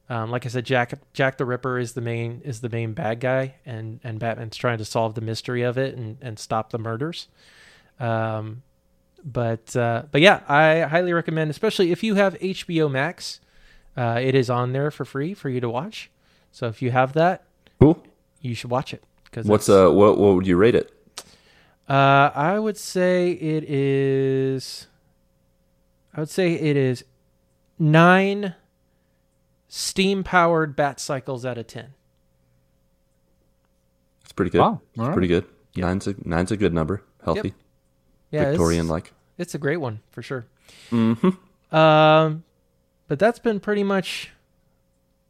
[0.10, 3.20] Um, like I said, Jack Jack the Ripper is the main is the main bad
[3.20, 6.80] guy, and and Batman's trying to solve the mystery of it and and stop the
[6.80, 7.28] murders.
[8.00, 8.64] Um,
[9.24, 13.40] but uh, but yeah, I highly recommend, especially if you have HBO Max.
[13.98, 16.10] Uh, it is on there for free for you to watch.
[16.52, 17.44] So if you have that,
[17.80, 18.02] Cool.
[18.42, 19.04] you should watch it.
[19.26, 20.92] Because What's uh what what would you rate it?
[21.88, 24.88] Uh, I would say it is.
[26.16, 27.04] I would say it is
[27.78, 28.56] nine
[29.70, 31.94] steam powered bat cycles out of ten.
[34.24, 34.60] It's pretty good.
[34.60, 34.82] Wow.
[34.92, 35.14] It's All right.
[35.14, 35.46] pretty good.
[35.78, 37.04] Nine's a nine's a good number.
[37.24, 37.54] Healthy.
[38.32, 39.14] Yeah, Victorian like.
[39.38, 40.46] It's a great one for sure.
[40.92, 41.76] Mm-hmm.
[41.76, 42.44] Um,
[43.08, 44.32] but that's been pretty much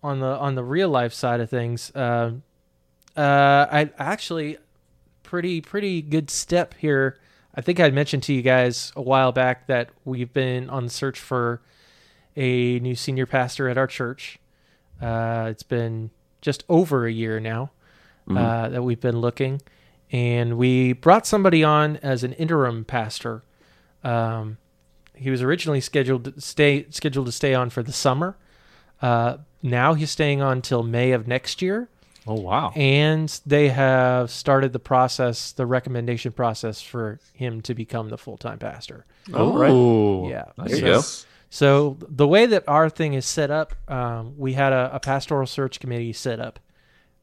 [0.01, 1.91] on the on the real life side of things.
[1.95, 2.43] Um,
[3.15, 4.57] uh, I actually
[5.23, 7.19] pretty pretty good step here.
[7.53, 10.89] I think I mentioned to you guys a while back that we've been on the
[10.89, 11.61] search for
[12.35, 14.39] a new senior pastor at our church.
[15.01, 16.09] Uh, it's been
[16.41, 17.71] just over a year now
[18.29, 19.61] uh, that we've been looking,
[20.11, 23.43] and we brought somebody on as an interim pastor.
[24.03, 24.57] Um,
[25.15, 28.37] he was originally scheduled to stay scheduled to stay on for the summer.
[29.01, 31.89] Uh, now he's staying on till May of next year,
[32.27, 32.71] Oh wow.
[32.75, 38.37] and they have started the process, the recommendation process for him to become the full
[38.37, 39.05] time pastor.
[39.33, 40.29] Oh, right.
[40.31, 40.45] Yeah.
[40.57, 40.69] Nice.
[40.71, 41.01] There you go.
[41.49, 45.47] So the way that our thing is set up, um, we had a, a pastoral
[45.47, 46.59] search committee set up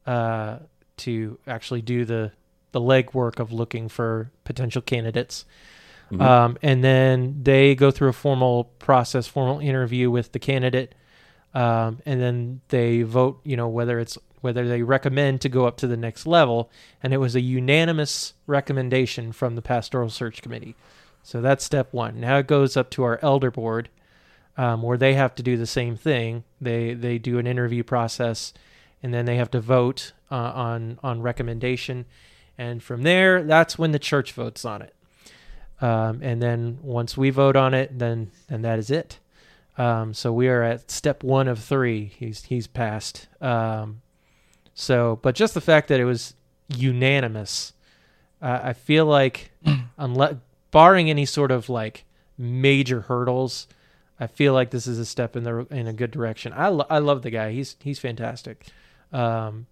[0.05, 0.59] uh,
[0.97, 2.31] to actually do the
[2.73, 5.45] the legwork of looking for potential candidates,
[6.19, 10.93] um, and then they go through a formal process, formal interview with the candidate.
[11.53, 13.39] um, and then they vote.
[13.43, 16.69] You know whether it's whether they recommend to go up to the next level,
[17.01, 20.75] and it was a unanimous recommendation from the pastoral search committee.
[21.23, 22.19] So that's step one.
[22.19, 23.89] Now it goes up to our elder board,
[24.57, 26.43] um, where they have to do the same thing.
[26.59, 28.53] They they do an interview process,
[29.01, 32.05] and then they have to vote uh, on on recommendation,
[32.57, 34.93] and from there, that's when the church votes on it.
[35.79, 39.19] Um, and then once we vote on it, then then that is it.
[39.77, 42.11] Um, so we are at step one of three.
[42.17, 43.27] He's he's passed.
[43.41, 44.01] Um,
[44.73, 46.33] so, but just the fact that it was
[46.67, 47.73] unanimous,
[48.41, 49.51] uh, I feel like,
[49.97, 50.35] unless
[50.71, 52.05] barring any sort of like
[52.37, 53.67] major hurdles,
[54.19, 56.53] I feel like this is a step in the in a good direction.
[56.55, 57.51] I lo- I love the guy.
[57.51, 58.65] He's he's fantastic.
[59.13, 59.67] Um,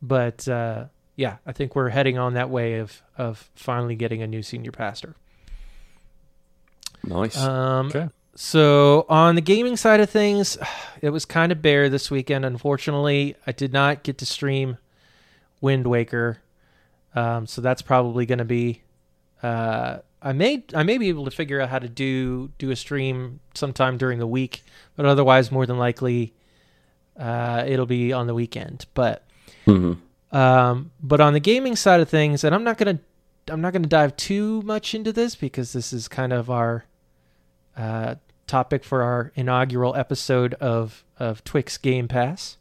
[0.00, 4.26] but uh, yeah, I think we're heading on that way of of finally getting a
[4.26, 5.14] new senior pastor.
[7.04, 7.36] Nice.
[7.38, 8.08] Um, Okay.
[8.38, 10.58] So on the gaming side of things,
[11.02, 12.44] it was kind of bare this weekend.
[12.44, 14.76] Unfortunately, I did not get to stream
[15.60, 16.38] Wind Waker,
[17.14, 18.82] um, so that's probably going to be.
[19.42, 22.76] Uh, I may I may be able to figure out how to do do a
[22.76, 24.62] stream sometime during the week,
[24.96, 26.34] but otherwise, more than likely,
[27.18, 28.86] uh, it'll be on the weekend.
[28.94, 29.24] But
[29.66, 29.98] Mhm.
[30.32, 32.98] um, but on the gaming side of things, and I'm not gonna
[33.48, 36.84] I'm not gonna dive too much into this because this is kind of our
[37.76, 42.56] uh, topic for our inaugural episode of of Twix Game Pass.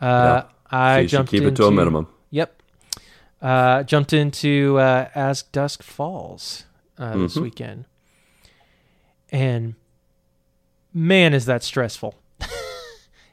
[0.00, 2.06] Uh, So I you should jumped keep into, it to a minimum.
[2.30, 2.62] Yep.
[3.42, 6.64] Uh, jumped into uh, As Dusk Falls
[6.98, 7.42] uh, this Mhm.
[7.42, 7.84] weekend,
[9.30, 9.74] and
[10.92, 12.14] man, is that stressful.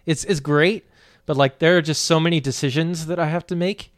[0.05, 0.85] it's it's great,
[1.25, 3.93] but like there are just so many decisions that I have to make,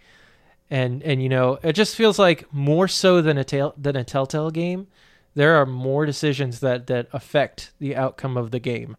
[0.70, 4.04] and and you know it just feels like more so than a tail than a
[4.04, 4.88] Telltale game.
[5.36, 8.96] There are more decisions that that affect the outcome of the game.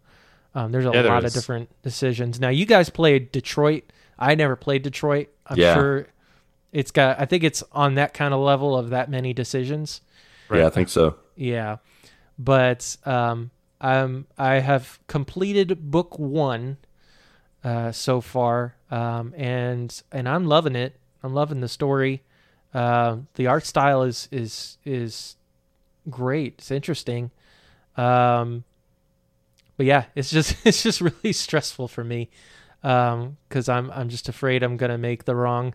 [0.55, 2.41] Um, there's a Yeah, there lot of different decisions.
[2.41, 3.85] Now you guys played Detroit.
[4.19, 5.29] I never played Detroit.
[5.47, 5.75] I'm Yeah.
[5.75, 6.07] sure
[6.73, 7.21] it's got.
[7.21, 10.01] I think it's on that kind of level of that many decisions.
[10.51, 11.17] Yeah, I think so.
[11.37, 11.77] Yeah,
[12.39, 16.79] but um, um, I have completed book one
[17.65, 20.99] uh, so far, um, and and I'm loving it.
[21.23, 22.23] I'm loving the story.
[22.73, 25.37] Uh, the art style is is is
[26.09, 26.55] great.
[26.59, 27.31] It's interesting.
[27.97, 28.65] Um,
[29.77, 32.31] but yeah, it's just it's just really stressful for me
[32.81, 35.75] because I'm I'm just afraid I'm gonna make the wrong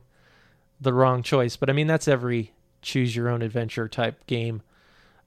[0.80, 1.56] the wrong choice.
[1.56, 4.62] But I mean that's every choose your own adventure type game.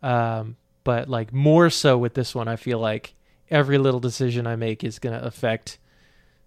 [0.02, 3.14] Um, but like more so with this one, I feel like
[3.50, 5.78] every little decision I make is gonna affect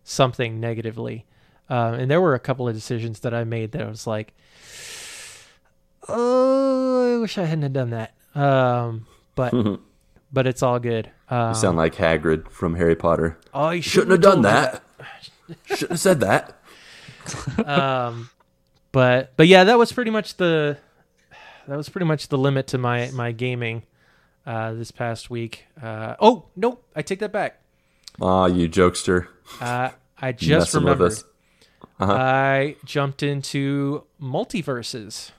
[0.04, 1.26] something negatively.
[1.70, 4.34] Um, and there were a couple of decisions that I made that I was like,
[6.08, 8.13] oh, I wish I hadn't have done that.
[8.36, 9.54] Um, but
[10.32, 11.10] but it's all good.
[11.30, 13.38] Um, You sound like Hagrid from Harry Potter.
[13.54, 14.84] oh, you Shouldn't have done that.
[15.65, 16.58] Shouldn't have said that.
[17.65, 18.30] um,
[18.91, 20.78] but but yeah, that was pretty much the
[21.68, 23.84] that was pretty much the limit to my my gaming
[24.46, 25.66] uh, this past week.
[25.82, 27.62] Uh, oh nope, I take that back.
[28.22, 29.28] Aw, you jokester.
[29.62, 31.14] Uh, I just Messing remembered.
[32.00, 32.14] Uh-huh.
[32.14, 35.32] I jumped into Multiversus,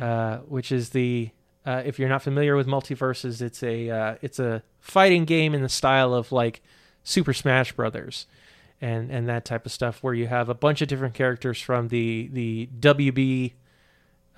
[0.00, 1.30] uh, which is the
[1.66, 5.62] uh, if you're not familiar with Multiversus, it's a uh, it's a fighting game in
[5.62, 6.62] the style of like
[7.04, 8.26] Super Smash Brothers,
[8.80, 11.88] and and that type of stuff, where you have a bunch of different characters from
[11.88, 13.52] the the WB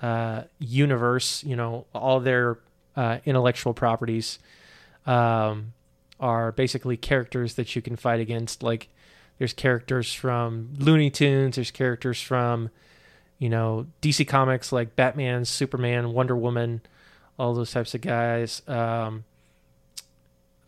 [0.01, 1.43] uh, universe.
[1.43, 2.59] You know, all their
[2.95, 4.39] uh, intellectual properties
[5.05, 5.73] um,
[6.19, 8.63] are basically characters that you can fight against.
[8.63, 8.89] Like
[9.37, 12.69] there's characters from Looney Tunes, there's characters from
[13.39, 16.81] you know DC Comics like Batman, Superman, Wonder Woman,
[17.37, 18.61] all those types of guys.
[18.67, 19.23] Um,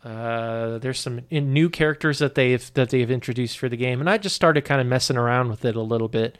[0.04, 4.16] uh, there's some new characters that they've that they've introduced for the game, and I
[4.16, 6.38] just started kind of messing around with it a little bit,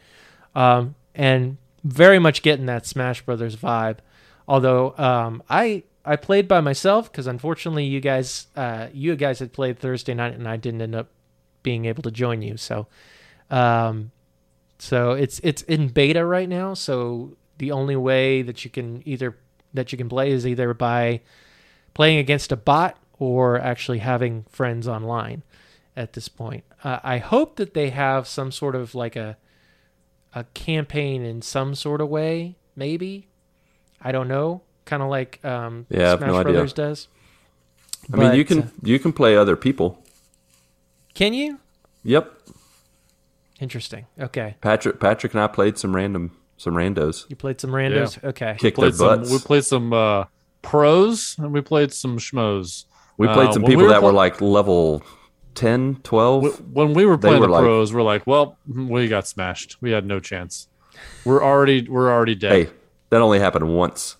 [0.55, 3.97] um, and very much getting that Smash Brothers vibe.
[4.47, 9.53] Although um, I I played by myself because unfortunately you guys uh, you guys had
[9.53, 11.09] played Thursday night and I didn't end up
[11.63, 12.57] being able to join you.
[12.57, 12.87] So
[13.49, 14.11] um,
[14.79, 16.73] so it's it's in beta right now.
[16.73, 19.37] So the only way that you can either
[19.73, 21.21] that you can play is either by
[21.93, 25.43] playing against a bot or actually having friends online
[25.95, 26.63] at this point.
[26.83, 29.37] Uh, I hope that they have some sort of like a
[30.33, 33.27] a campaign in some sort of way, maybe.
[34.01, 36.53] I don't know, kind of like um, Yeah, Smash no idea.
[36.53, 37.07] Brothers does.
[38.11, 40.03] I mean, you But, uh, can you can play other people.
[41.13, 41.59] can you?
[42.03, 42.31] Yep.
[43.59, 44.07] Interesting.
[44.19, 47.29] Okay, Patrick Patrick and I played some random some randos.
[47.29, 48.23] you played some randos.
[48.23, 50.25] Okay, Kicked their Played some, we played some uh,
[50.63, 52.85] pros and we played some schmoes.
[53.17, 55.03] We played Uh, some when we people were that were like level
[55.55, 56.61] 10, 12.
[56.73, 59.77] When we were playing were the like- pros, we're like, well, we got smashed.
[59.81, 60.67] We had no chance.
[61.25, 62.51] We're already we're already dead.
[62.51, 62.69] hey,
[63.09, 64.17] that only happened once.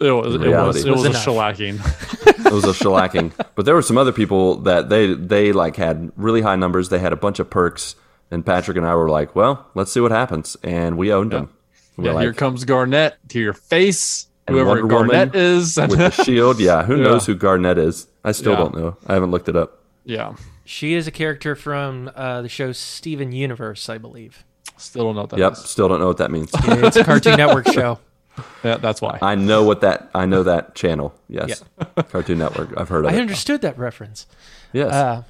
[0.00, 1.78] it was it was, it was, Was a shellacking.
[2.50, 3.32] It was a shellacking.
[3.54, 6.88] but there were some other people that they they like had really high numbers.
[6.88, 7.94] They had a bunch of perks,
[8.30, 11.50] and Patrick and I were like, "Well, let's see what happens," and we owned them.
[11.96, 14.26] We yeah, were here comes Garnet to your face.
[14.48, 16.58] And Whoever Wonder Woman Garnet is, with the shield.
[16.60, 17.04] Yeah, who Yeah.
[17.04, 18.08] knows who Garnet is?
[18.24, 18.58] I still Yeah.
[18.58, 18.96] don't know.
[19.06, 19.78] I haven't looked it up.
[20.04, 20.34] yeah,
[20.70, 24.44] She is a character from uh, the show Steven Universe, I believe.
[24.76, 25.58] still don't know what that Yep, is.
[25.64, 26.48] still don't know what that means.
[26.64, 27.98] It's a Cartoon Network show.
[28.62, 29.18] Yeah, that's why.
[29.20, 30.08] I know what that.
[30.14, 31.12] I know that channel.
[31.28, 31.62] Yes,
[32.10, 32.70] Cartoon Network.
[32.76, 33.20] I've heard of I it.
[33.20, 34.26] understood that reference.
[34.72, 34.92] Yes.
[34.92, 35.22] Uh,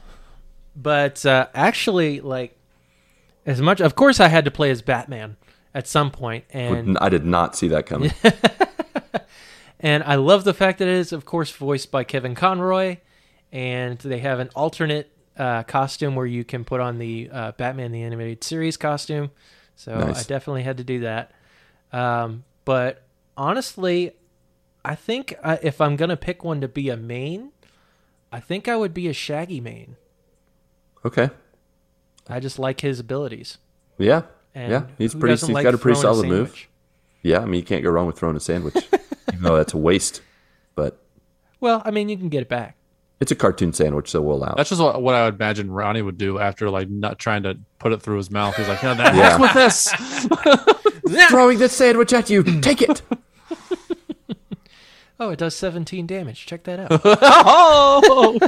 [0.77, 2.57] but uh, actually, like,
[3.47, 5.39] as much, of course, I had to play as Batman
[5.75, 8.13] at some point, and I did not see that coming.
[9.81, 12.99] and I love the fact that it is, of course, voiced by Kevin Conroy,
[13.51, 17.93] and they have an alternate uh, costume where you can put on the uh, Batman
[17.93, 19.31] the Animated Series costume.
[19.77, 20.25] So Nice.
[20.25, 21.33] I definitely had to do that.
[21.93, 23.03] Um, but
[23.37, 24.13] honestly,
[24.85, 27.53] I think uh, if I'm gonna pick one to be a main,
[28.33, 29.97] I think I would be a Shaggy main.
[31.05, 31.31] Okay.
[32.29, 33.59] I just like his abilities.
[33.99, 34.23] Yeah.
[34.55, 34.87] And yeah.
[34.99, 35.33] He's pretty.
[35.33, 36.69] He's like got a pretty solid move.
[37.23, 37.41] Yeah.
[37.41, 38.77] I mean, you can't go wrong with throwing a sandwich,
[39.33, 40.23] even though that's a waste.
[40.75, 41.03] But
[41.61, 42.77] Well, I mean, you can get it back.
[43.21, 44.53] It's a cartoon sandwich, so we'll allow.
[44.53, 44.57] it.
[44.57, 47.59] That's just what, what I would imagine Ronnie would do after like not trying to
[47.79, 48.57] put it through his mouth.
[48.57, 49.39] He's like, yeah, the Yeah.
[49.39, 51.29] heck with this.
[51.29, 52.43] Throwing this sandwich at you.
[52.61, 53.03] Take it.
[55.23, 56.47] Oh, it does 17 damage.
[56.47, 56.89] Check that out.
[57.05, 58.39] oh,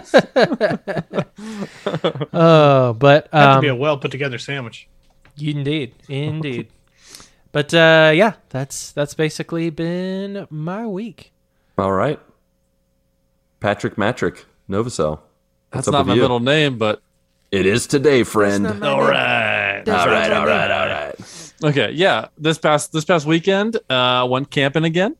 [2.33, 4.89] oh, but Have to um, be a well put together sandwich.
[5.39, 6.69] indeed, indeed.
[7.53, 11.33] But uh, yeah, that's that's basically been my week.
[11.77, 12.19] All right.
[13.61, 15.20] Patrick Matrick, Novacell.
[15.70, 16.22] that's not my you?
[16.22, 17.03] middle name, but
[17.51, 18.64] It is today, friend.
[18.64, 19.11] not my all name.
[19.11, 19.83] right.
[19.85, 20.31] That's All not right.
[20.31, 20.48] my All name.
[20.48, 20.70] right.
[20.70, 21.53] All right.
[21.64, 22.29] okay, yeah.
[22.38, 25.16] This past this past weekend, uh, went camping again.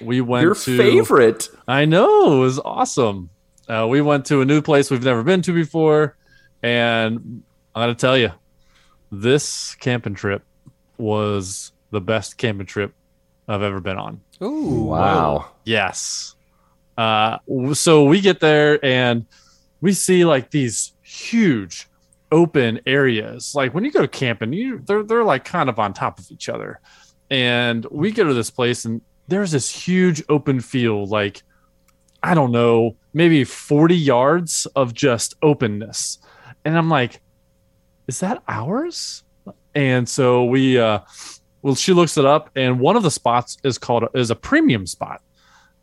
[0.00, 1.48] We went Your to favorite.
[1.68, 3.30] I know it was awesome.
[3.68, 6.16] Uh, we went to a new place we've never been to before,
[6.62, 7.42] and
[7.74, 8.32] I got to tell you,
[9.12, 10.42] this camping trip
[10.98, 12.92] was the best camping trip
[13.48, 14.20] I've ever been on.
[14.42, 15.46] Ooh, Wow.
[15.64, 16.33] Yes.
[16.96, 17.38] Uh,
[17.72, 19.26] so we get there and
[19.80, 21.88] we see like these huge
[22.32, 23.54] open areas.
[23.54, 26.48] Like when you go camping, you they're they're like kind of on top of each
[26.48, 26.80] other.
[27.30, 31.42] And we go to this place and there's this huge open field, like
[32.22, 36.18] I don't know, maybe 40 yards of just openness.
[36.64, 37.20] And I'm like,
[38.08, 39.22] is that ours?
[39.74, 41.00] And so we uh
[41.62, 44.86] well she looks it up and one of the spots is called is a premium
[44.86, 45.22] spot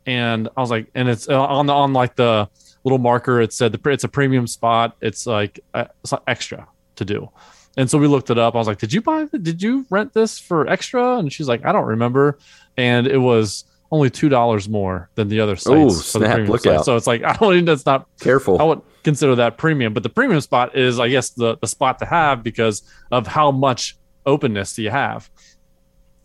[0.06, 2.48] and i was like and it's uh, on the on like the
[2.84, 6.66] little marker it said the it's a premium spot it's like uh, it's like extra
[6.96, 7.28] to do
[7.76, 10.12] and so we looked it up i was like did you buy did you rent
[10.12, 12.38] this for extra and she's like i don't remember
[12.76, 16.76] and it was only two dollars more than the other sites the snap, look site.
[16.76, 16.84] out.
[16.84, 18.60] so it's like i don't even that's not Careful.
[18.60, 21.98] I would consider that premium, but the premium spot is, I guess, the the spot
[22.00, 25.30] to have because of how much openness do you have.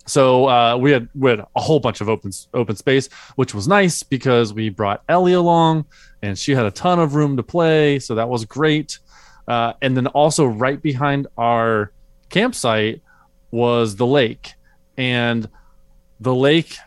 [0.07, 3.67] So uh, we had we had a whole bunch of open open space, which was
[3.67, 5.85] nice because we brought Ellie along,
[6.21, 8.99] and she had a ton of room to play, so that was great.
[9.47, 11.91] Uh, and then also right behind our
[12.29, 13.01] campsite
[13.51, 14.53] was the lake,
[14.97, 15.49] and
[16.21, 16.77] the lake,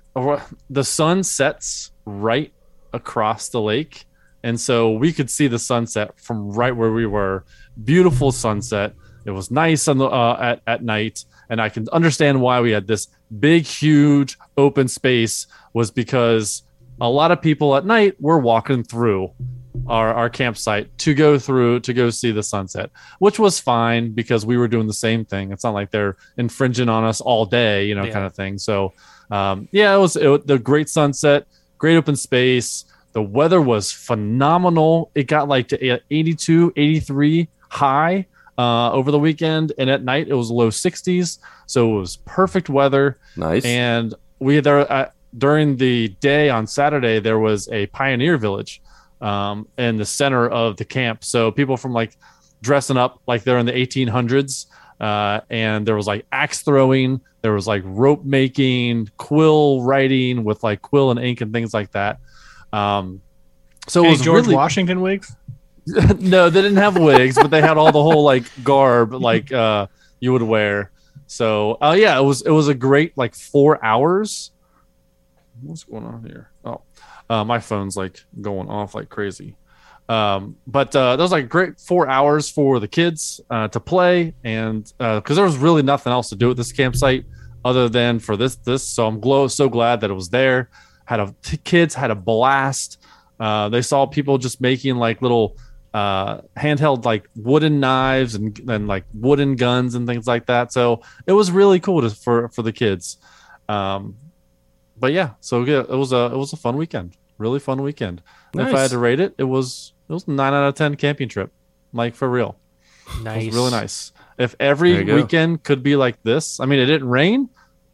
[0.71, 2.53] the sun sets right
[2.93, 4.07] across the lake,
[4.43, 7.45] and so we could see the sunset from right where we were.
[7.85, 8.95] Beautiful sunset.
[9.25, 12.71] It was nice on the uh, at at night, and I can understand why we
[12.71, 16.63] had this big, huge open space was because
[17.01, 19.31] a lot of people at night were walking through
[19.87, 24.45] our, our campsite to go through to go see the sunset, which was fine because
[24.45, 25.53] we were doing the same thing.
[25.53, 28.13] It's not like they're infringing on us all day, you know, Yeah.
[28.13, 28.59] kind of thing.
[28.59, 28.93] So,
[29.31, 31.47] um, yeah, it was it, was the great sunset,
[31.79, 32.85] great open space.
[33.13, 35.11] The weather was phenomenal.
[35.15, 38.27] It got like to 82, 83 high
[38.61, 41.38] uh, over the weekend, and at night it was low 60s.
[41.66, 43.64] So it was perfect weather nice.
[43.64, 48.82] and we there uh, during the day on Saturday there was a pioneer village
[49.22, 51.24] um, in the center of the camp.
[51.24, 52.18] So people from like
[52.61, 54.66] dressing up like they're in the 1800s,
[55.01, 60.62] uh, and there was like axe throwing, there was like rope making, quill writing with
[60.62, 62.18] like quill and ink and things like that.
[62.74, 63.22] Um,
[63.89, 65.35] so it was George really Washington wigs?
[66.18, 69.87] no, they didn't have wigs, but they had all the whole like garb like uh
[70.20, 70.91] you would wear.
[71.26, 74.51] So uh yeah, it was it was a great like four hours.
[75.62, 76.51] What's going on here?
[76.64, 76.83] Oh,
[77.28, 79.57] uh, my phone's like going off like crazy.
[80.09, 84.35] Um, but uh, that was like great four hours for the kids uh, to play,
[84.43, 87.24] and because there was really nothing else to do at this campsite
[87.64, 88.83] other than for this this.
[88.87, 90.68] So I'm glow so glad that it was there.
[91.05, 92.99] Had a t- kids had a blast.
[93.39, 95.57] Uh, they saw people just making like little
[95.93, 100.72] uh, handheld like wooden knives and and like wooden guns and things like that.
[100.72, 103.18] So it was really cool to, for for the kids.
[103.68, 104.16] Um,
[104.99, 108.22] but yeah, so yeah, it was a it was a fun weekend, really fun weekend.
[108.53, 110.74] And If I had to rate it, it was it was a nine out of
[110.74, 111.53] ten camping trip,
[111.93, 112.57] like for real.
[113.09, 113.47] It Nice.
[113.47, 114.12] was really nice.
[114.38, 115.16] If every There you go.
[115.16, 117.49] weekend could be like this, I mean, it didn't rain,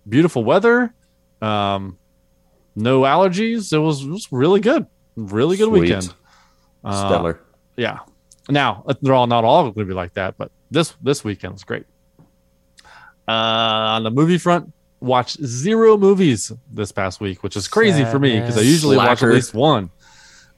[0.09, 0.94] beautiful weather,
[1.40, 1.99] um,
[2.76, 3.72] no allergies.
[3.72, 4.86] It was, it was really good,
[5.16, 5.80] really good Sweet.
[5.80, 6.14] weekend.
[6.84, 7.40] Uh, Stellar.
[7.77, 8.01] Yeah.
[8.49, 11.64] Now they're all not all going to be like that, but this this weekend was
[11.64, 11.85] great.
[13.29, 18.18] Uh, on the movie front, watched zero movies this past week, which is crazy for
[18.18, 19.91] me because I usually watch at least one.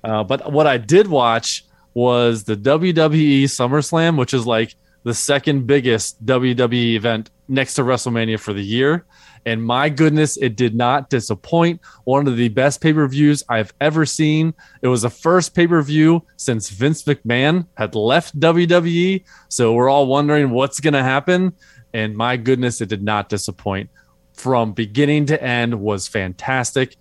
[0.04, 1.64] Uh, but what I did watch
[1.94, 8.38] was the WWE SummerSlam, which is like the second biggest WWE event next to WrestleMania
[8.38, 9.06] for the year.
[9.46, 11.80] And my goodness, it did not disappoint.
[12.04, 14.54] One of the best pay per views I've ever seen.
[14.82, 19.24] It was the first pay per view since Vince McMahon had left WWE.
[19.48, 21.54] So we're all wondering what's going to happen.
[21.94, 23.90] And my goodness, it did not disappoint.
[24.34, 26.96] From beginning to end was fantastic.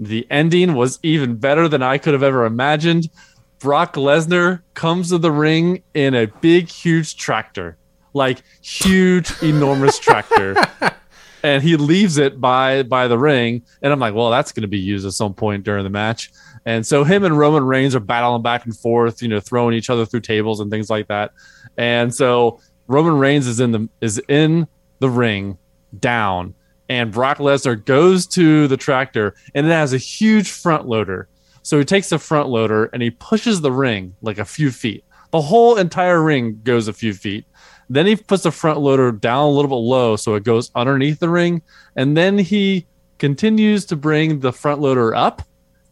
[0.00, 3.10] The ending was even better than I could have ever imagined.
[3.58, 7.76] Brock Lesnar comes to the ring in a big, huge tractor,
[8.12, 10.56] like huge, enormous tractor,
[11.42, 13.62] and he leaves it by by the ring.
[13.82, 16.30] And I'm like, well, that's going to be used at some point during the match.
[16.66, 19.88] And so him and Roman Reigns are battling back and forth, you know, throwing each
[19.88, 21.32] other through tables and things like that.
[21.78, 24.66] And so Roman Reigns is in the is in
[24.98, 25.56] the ring
[25.98, 26.54] down,
[26.88, 31.28] and Brock Lesnar goes to the tractor, and it has a huge front loader.
[31.62, 35.04] So he takes the front loader and he pushes the ring like a few feet.
[35.30, 37.44] The whole entire ring goes a few feet.
[37.90, 41.18] Then he puts the front loader down a little bit low so it goes underneath
[41.18, 41.60] the ring.
[41.96, 42.86] And then he
[43.18, 45.42] continues to bring the front loader up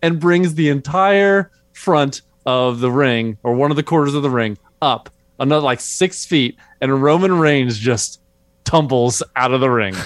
[0.01, 4.30] and brings the entire front of the ring or one of the quarters of the
[4.30, 6.57] ring up another like six feet.
[6.80, 8.20] And Roman Reigns just
[8.64, 9.94] tumbles out of the ring.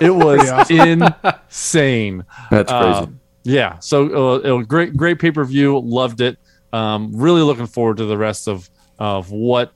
[0.00, 2.24] It was insane.
[2.50, 2.98] That's crazy.
[2.98, 3.78] Um, yeah.
[3.78, 5.78] So uh, it was great, great pay per view.
[5.78, 6.38] Loved it.
[6.72, 8.68] Um, really looking forward to the rest of
[8.98, 9.72] of what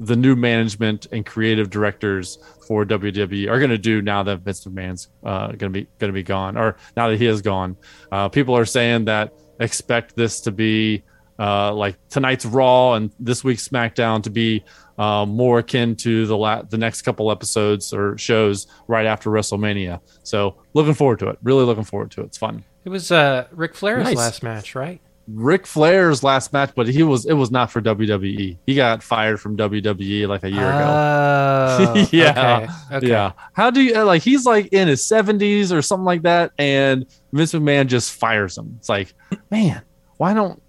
[0.00, 4.64] the new management and creative directors for WWE are going to do now that Vince
[4.64, 7.76] McMahon's uh, going to be going to be gone, or now that he is gone.
[8.10, 11.04] Uh, people are saying that expect this to be
[11.38, 14.64] uh, like tonight's Raw and this week's SmackDown to be
[14.98, 20.00] uh, more akin to the la- the next couple episodes or shows right after WrestleMania.
[20.24, 21.38] So looking forward to it.
[21.42, 22.24] Really looking forward to it.
[22.26, 22.64] It's fun.
[22.84, 24.16] It was uh, Ric Flair's Nice.
[24.16, 25.00] last match, right?
[25.28, 28.56] Ric Flair's last match, but he was it was not for WWE.
[28.66, 30.86] He got fired from WWE like a year ago.
[30.88, 32.68] Oh, Yeah.
[32.90, 32.96] Okay.
[32.96, 33.08] okay.
[33.08, 33.32] Yeah.
[33.52, 37.06] How do you uh, like he's like in his 70s or something like that and
[37.32, 38.74] Vince McMahon just fires him.
[38.78, 39.14] It's like,
[39.50, 39.82] man,
[40.16, 40.60] why don't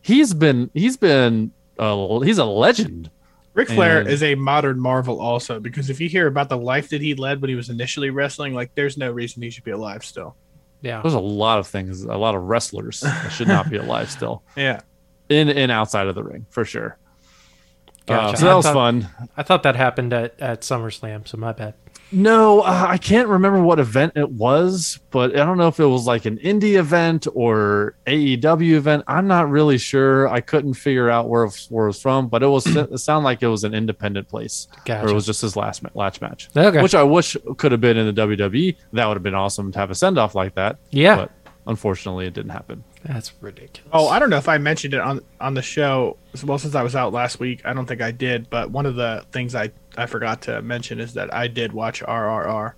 [0.00, 3.10] he's been he's been uh, he's a legend.
[3.54, 6.88] Ric Flair And- is a modern marvel also because if you hear about the life
[6.90, 9.72] that he led when he was initially wrestling, like there's no reason he should be
[9.72, 10.36] alive still.
[10.82, 11.00] Yeah.
[11.00, 14.42] There's a lot of things, a lot of wrestlers that should not be alive still.
[14.56, 14.80] Yeah.
[15.28, 16.98] In and outside of the ring, for sure.
[18.08, 19.08] Uh, so that I was thought- fun.
[19.36, 21.74] I thought that happened at, at SummerSlam, so my bad.
[22.12, 25.86] No, uh, I can't remember what event it was, but I don't know if it
[25.86, 29.04] was like an indie event or AEW event.
[29.06, 30.28] I'm not really sure.
[30.28, 33.24] I couldn't figure out where it, where it was from, but it was it sounded
[33.24, 35.06] like it was an independent place, Gotcha.
[35.06, 36.82] or it was just his last last match, Okay.
[36.82, 38.76] which I wish could have been in the WWE.
[38.92, 40.78] That would have been awesome to have a send off like that.
[40.90, 41.16] Yeah.
[41.16, 41.30] but
[41.66, 42.84] unfortunately, it didn't happen.
[43.04, 43.90] That's ridiculous.
[43.92, 46.16] Oh, I don't know if I mentioned it on on the show.
[46.44, 48.48] Well, since I was out last week, I don't think I did.
[48.48, 52.00] But one of the things I I forgot to mention is that I did watch
[52.02, 52.72] RRR.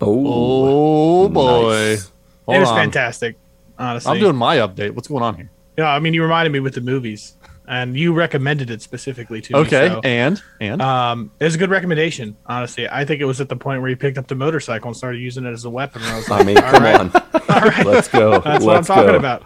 [0.00, 2.10] oh, Oh boy, nice.
[2.48, 2.76] It was on.
[2.76, 3.36] fantastic.
[3.78, 4.90] Honestly, I'm doing my update.
[4.92, 5.50] What's going on here?
[5.76, 7.36] Yeah, I mean, you reminded me with the movies,
[7.66, 9.94] and you recommended it specifically to Okay, me.
[9.94, 12.88] so- and and Um, it was a good recommendation, honestly.
[12.88, 15.18] I think it was at the point where he picked up the motorcycle and started
[15.20, 16.02] using it as a weapon.
[16.02, 17.10] And I was like, I mean, all come right, on.
[17.48, 17.86] all right.
[17.86, 18.40] Let's go.
[18.40, 19.16] That's what I'm talking go.
[19.16, 19.42] about.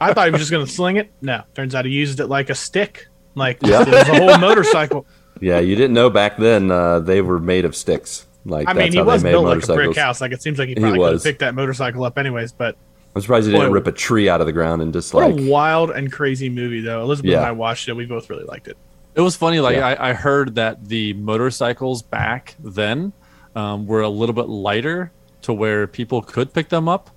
[0.00, 1.10] I thought he was just going to sling it.
[1.22, 3.06] No, turns out he used it like a stick.
[3.34, 3.82] Like Yeah.
[3.82, 5.06] it was a whole motorcycle.
[5.40, 8.26] Yeah, you didn't know back then uh, they were made of sticks.
[8.44, 10.20] Like I that's mean, he how was they built like a brick house.
[10.20, 11.22] Like it seems like he He probably could have was.
[11.22, 12.52] picked that motorcycle up anyways.
[12.52, 12.74] But
[13.14, 13.74] I'm surprised he didn't Boy.
[13.74, 16.48] rip a tree out of the ground and just what like a wild and crazy
[16.48, 17.02] movie, though.
[17.02, 17.94] Elizabeth and I watched it.
[17.94, 18.76] We both really liked it.
[19.14, 19.58] It was funny.
[19.60, 19.88] Like Yeah.
[19.88, 23.12] I, I heard that the motorcycles back then
[23.56, 25.10] um, were a little bit lighter
[25.42, 27.10] to where people could pick them up.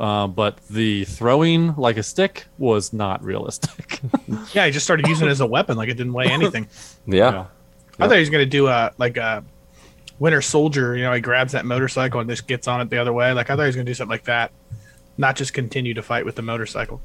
[0.00, 4.00] uh, but the throwing like a stick was not realistic.
[4.52, 6.66] Yeah, he just started using it as a weapon, like it didn't weigh anything.
[7.06, 7.30] Yeah.
[7.32, 7.46] Yeah.
[8.00, 9.44] I thought he was gonna do a like a
[10.18, 10.96] Winter Soldier.
[10.96, 13.32] You know, he grabs that motorcycle and just gets on it the other way.
[13.32, 14.50] Like I thought he was gonna do something like that,
[15.18, 17.00] not just continue to fight with the motorcycle.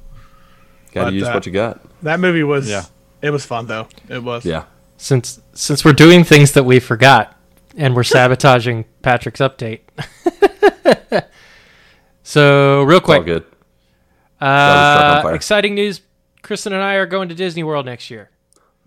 [0.92, 1.82] Got to use uh, what you got.
[2.04, 2.70] That movie was.
[2.70, 2.86] Yeah.
[3.22, 3.88] It was fun though.
[4.10, 4.46] It was.
[4.46, 4.66] Yeah.
[4.98, 7.36] Since since we're doing things that we forgot
[7.78, 9.82] and we're sabotaging Patrick's update.
[12.24, 13.46] so real It's all quick, good.
[14.40, 16.02] That was struck on uh, exciting news!
[16.42, 18.32] Kristen and I are going to Disney World next year.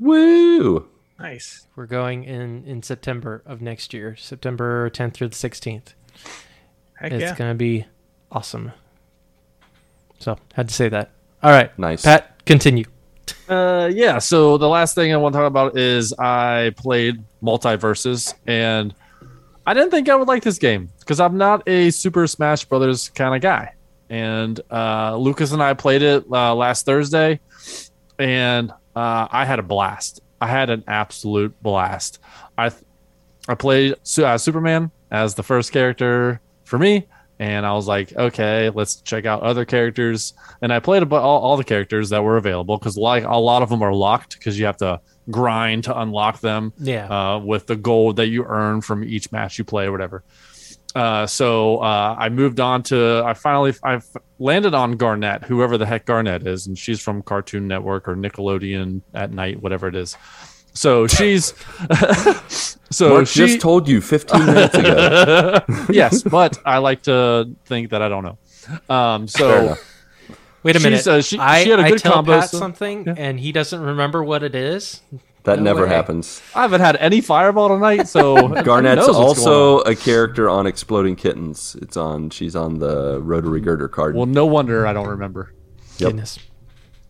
[0.00, 0.88] Woo!
[1.18, 1.66] Nice.
[1.76, 5.94] We're going in in September of next year, September 10th through the 16th.
[6.94, 7.36] Heck It's yeah.
[7.36, 7.86] gonna be
[8.32, 8.72] awesome.
[10.24, 11.10] So had to say that.
[11.42, 12.02] All right, Nice.
[12.02, 12.86] Pat, continue.
[13.46, 14.18] Uh, yeah.
[14.18, 18.94] So the last thing I want to talk about is I played Multiversus, and
[19.66, 23.10] I didn't think I would like this game because I'm not a Super Smash Brothers
[23.10, 23.74] kind of guy.
[24.08, 27.40] And uh, Lucas and I played it uh, last Thursday,
[28.18, 30.22] and uh, I had a blast.
[30.40, 32.18] I had an absolute blast.
[32.56, 32.70] I
[33.46, 37.08] I played uh, Superman as the first character for me,
[37.38, 40.34] and I was like, okay, let's check out other characters.
[40.62, 43.62] And I played about all, all the characters that were available because like a lot
[43.62, 47.06] of them are locked because you have to grind to unlock them Yeah.
[47.08, 50.22] uh, with the gold that you earn from each match you play or whatever.
[50.94, 54.00] Uh, so uh, I moved on to I finally I
[54.38, 59.00] landed on Garnet, whoever the heck Garnet is, and she's from Cartoon Network or Nickelodeon
[59.12, 60.16] at night, whatever it is.
[60.74, 61.54] So she's
[62.90, 65.60] so Marc she just told you 15 minutes ago.
[65.90, 68.38] yes, but I like to think that I don't know.
[68.94, 69.76] Um, so.
[70.62, 71.06] Wait a she's, minute.
[71.06, 73.14] uh, she- I, she had a I good tell combo, Pat so- something, Yeah.
[73.18, 75.02] and he doesn't remember what it is.
[75.42, 75.90] That No never way.
[75.90, 76.40] happens.
[76.54, 79.92] I haven't had any fireball tonight, so who Garnet's knows also on.
[79.92, 81.76] a character on Exploding Kittens.
[81.82, 82.30] It's on.
[82.30, 84.16] She's on the Rotary Girder card.
[84.16, 85.52] well, no wonder I don't remember.
[85.98, 86.08] Yep.
[86.12, 86.38] Goodness.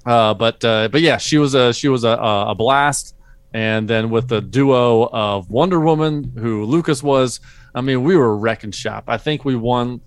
[0.04, 3.14] Uh, but uh, but yeah, she was a she was a, a a blast,
[3.54, 7.38] and then with the duo of Wonder Woman, who Lucas was,
[7.72, 9.04] I mean, we were wrecking shop.
[9.06, 10.00] I think we won,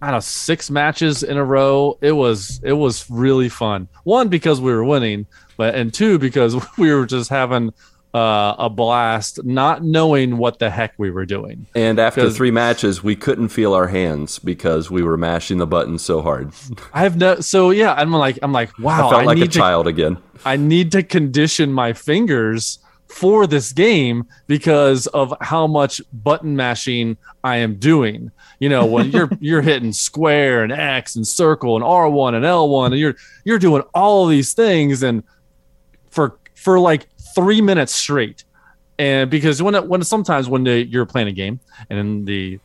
[0.00, 1.98] I don't know, six matches in a row.
[2.00, 3.88] It was it was really fun.
[4.04, 5.26] One because we were winning,
[5.58, 7.74] but and two because we were just having
[8.14, 11.66] uh, a blast, not knowing what the heck we were doing.
[11.74, 16.00] and after three matches, we couldn't feel our hands because we were mashing the buttons
[16.00, 16.50] so hard.
[16.94, 17.92] I have no so yeah.
[17.92, 19.08] I'm like I'm like wow.
[19.08, 20.16] I felt like a to child again.
[20.46, 22.78] I need to condition my fingers
[23.16, 28.30] for this game because of how much button mashing I am doing.
[28.58, 32.86] You know, when you're you're hitting square and X and circle and R1 and L1
[32.88, 35.22] and you're you're doing all of these things and
[36.10, 38.44] for for like 3 minutes straight.
[38.98, 41.58] And because when it, when sometimes when the, you're playing a game
[41.88, 42.60] and then the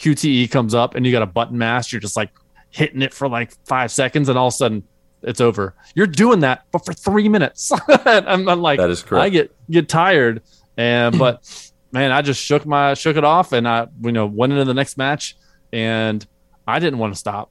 [0.00, 2.30] QTE comes up and you got a button mash, you're just like
[2.70, 4.82] hitting it for like 5 seconds and all of a sudden
[5.24, 5.74] it's over.
[5.94, 7.72] You're doing that, but for three minutes.
[7.88, 9.24] I'm, I'm like, That is correct.
[9.24, 10.42] I get get tired,
[10.76, 14.52] and but man, I just shook my shook it off, and I you know went
[14.52, 15.36] into the next match,
[15.72, 16.24] and
[16.66, 17.50] I didn't want to stop.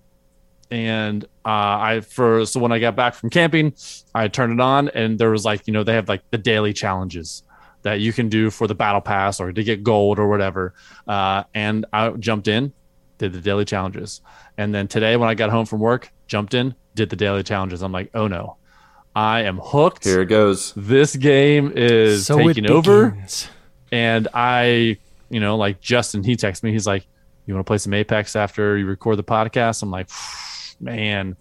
[0.71, 3.74] And uh, I for so when I got back from camping,
[4.15, 6.74] I turned it on, and there was like you know they have like the daily
[6.74, 7.43] challenges
[7.84, 10.74] that you can do for the battle pass or to get gold or whatever.
[11.05, 12.71] Uh, and I jumped in,
[13.24, 14.21] did the daily challenges.
[14.57, 17.82] And then today, when I got home from work, jumped in, did the daily challenges.
[17.82, 18.57] I'm like, oh no,
[19.15, 20.03] I am hooked.
[20.03, 20.74] Here it goes.
[20.76, 23.17] This game is so taking over.
[23.91, 24.97] And I,
[25.30, 26.71] you know, like Justin, he texts me.
[26.71, 27.07] He's like,
[27.45, 29.84] you want to play some Apex after you record the podcast?
[29.84, 30.09] I'm like,
[30.82, 31.38] man,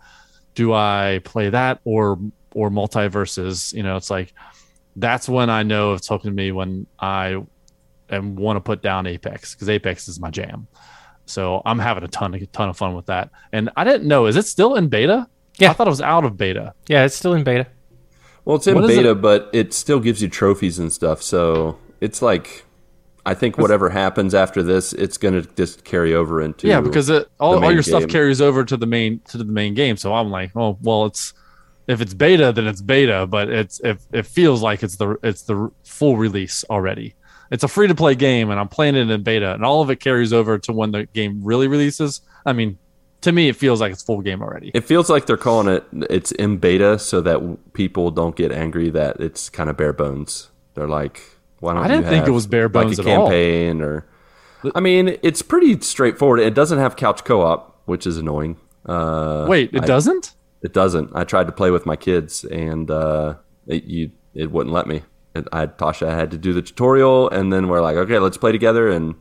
[0.54, 2.18] do I play that or
[2.54, 3.72] or multiversus?
[3.72, 4.34] You know, it's like
[4.94, 7.42] that's when I know it's hooking me when I
[8.08, 10.68] am want to put down Apex because Apex is my jam.
[11.26, 13.30] So I'm having a ton of ton of fun with that.
[13.52, 15.28] And I didn't know, is it still in beta?
[15.58, 15.70] Yeah.
[15.70, 16.74] I thought it was out of beta.
[16.88, 17.66] Yeah, it's still in beta.
[18.44, 19.20] Well, it's in What is beta, it?
[19.22, 21.22] but it still gives you trophies and stuff.
[21.22, 22.64] So it's like,
[23.24, 26.66] I think whatever happens after this, it's going to just carry over into.
[26.66, 29.44] yeah, because it, all, all main your stuff carries over to the main to the
[29.44, 29.96] main game.
[29.96, 31.32] So I'm like, oh well, it's
[31.86, 35.42] if it's beta, then it's beta, but it's if it feels like it's the it's
[35.42, 37.14] the full release already.
[37.52, 39.90] It's a free to play game, and I'm playing it in beta, and all of
[39.90, 42.22] it carries over to when the game really releases.
[42.46, 42.78] I mean,
[43.20, 44.70] to me, it feels like it's full game already.
[44.74, 48.90] It feels like they're calling it it's in beta so that people don't get angry
[48.90, 50.50] that it's kind of bare bones.
[50.74, 51.20] They're like,
[51.60, 54.06] why don't I didn't think it was bare bones like a campaign or
[54.74, 56.40] I mean, it's pretty straightforward.
[56.40, 58.56] It doesn't have couch co-op, which is annoying.
[58.86, 60.34] Uh Wait, it I- doesn't?
[60.62, 61.10] It doesn't.
[61.14, 63.34] I tried to play with my kids and uh
[63.66, 65.02] it you it wouldn't let me.
[65.34, 68.52] And I Tasha had to do the tutorial and then we're like, "Okay, let's play
[68.52, 69.14] together." And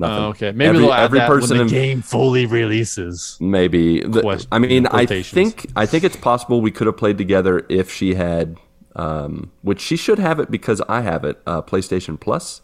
[0.00, 0.24] Nothing.
[0.24, 3.36] Oh, okay, maybe Every- every person when in- the game fully releases.
[3.40, 4.04] Maybe.
[4.52, 8.14] I mean, I think I think it's possible we could have played together if she
[8.14, 8.58] had,
[8.94, 11.40] um, which she should have it because I have it.
[11.46, 12.60] Uh, PlayStation Plus.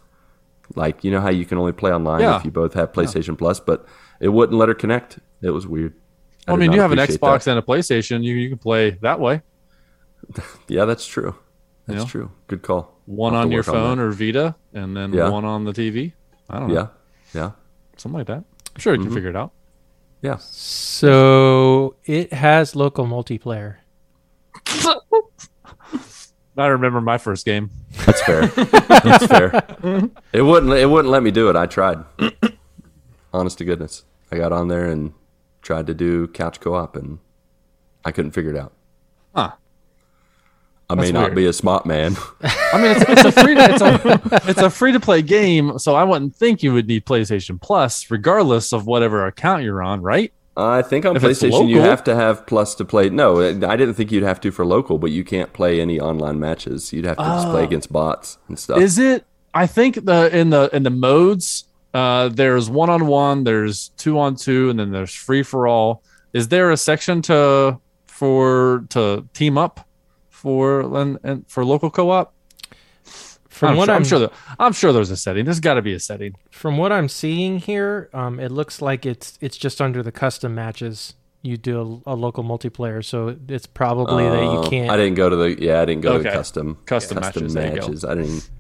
[0.77, 2.37] Like you know how you can only play online Yeah.
[2.37, 3.85] if you both have PlayStation Plus, but
[4.21, 5.19] it wouldn't let her connect.
[5.43, 5.95] It was weird.
[6.47, 7.49] I, did mean, you have an Xbox that.
[7.49, 8.23] and a PlayStation.
[8.23, 9.43] You you can play that way.
[10.69, 11.35] Yeah, that's true.
[11.87, 12.07] That's Yeah.
[12.07, 12.31] true.
[12.49, 12.99] Good call.
[13.07, 14.05] One on your phone that.
[14.05, 15.29] or Vita, and then Yeah.
[15.29, 16.15] one on the TV.
[16.49, 16.87] I don't know, Yeah,
[17.41, 17.51] yeah,
[17.97, 18.45] something like that.
[18.75, 19.09] I'm sure you Mm-hmm.
[19.09, 19.53] can figure it out.
[20.23, 20.37] yeah.
[20.39, 23.77] So it has local multiplayer.
[26.57, 27.71] I remember my first game.
[28.07, 28.47] That's fair.
[28.47, 29.63] That's fair.
[30.33, 30.73] It wouldn't.
[30.73, 31.57] It wouldn't let me do it.
[31.57, 32.05] I tried.
[33.35, 35.13] Honest to goodness, I got on there and
[35.63, 37.19] tried to do couch co-op, and
[38.05, 38.73] I couldn't figure it out.
[39.35, 39.53] Huh.
[40.91, 41.35] I may That's not weird.
[41.37, 42.17] be a smart man.
[42.43, 45.79] I mean, it's, it's a free to, it's a it's a free to play game,
[45.79, 50.03] so I wouldn't think you would need PlayStation Plus, regardless of whatever account you're on,
[50.03, 50.33] right?
[50.57, 53.09] I think on If PlayStation you have to have Plus to play.
[53.09, 56.39] No, I didn't think you'd have to for local, but you can't play any online
[56.39, 56.93] matches.
[56.93, 57.65] You'd have to just play Oh.
[57.65, 58.79] against bots and stuff.
[58.79, 59.25] Is it?
[59.53, 61.65] I think the in the in the modes,
[61.95, 66.03] uh, there's one on one, there's two on two, and then there's free for all.
[66.33, 69.89] Is there a section to for to team up
[70.45, 72.35] for and, and for local co-op?
[73.49, 75.45] From I'm what sure, I'm, I'm sure that I'm sure there's a setting.
[75.47, 76.35] There's got to be a setting.
[76.51, 80.55] from what I'm seeing here, um, it looks like it's it's just under the custom
[80.55, 81.15] matches.
[81.43, 84.91] You do a, a local multiplayer, so it's probably that you Oh, can't.
[84.91, 85.63] I didn't go to the.
[85.63, 86.37] Yeah, I didn't go to the Okay.
[86.37, 88.09] custom Custom matches, there you go.
[88.09, 88.51] I didn't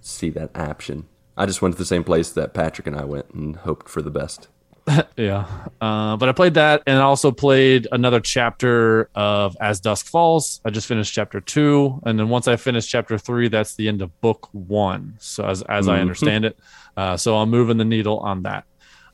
[0.00, 1.06] see that option.
[1.36, 4.00] I just went to the same place that Patrick and I went and hoped for
[4.02, 4.48] the best.
[5.16, 5.46] Yeah.
[5.80, 10.60] Uh, but I played that and I also played another chapter of As Dusk Falls.
[10.64, 12.00] I just finished chapter two.
[12.04, 15.16] And then once I finish chapter three, that's the end of book one.
[15.18, 16.00] So, as, as I Mhm.
[16.02, 16.58] understand it.
[16.96, 18.64] Uh, so, I'm moving the needle on that.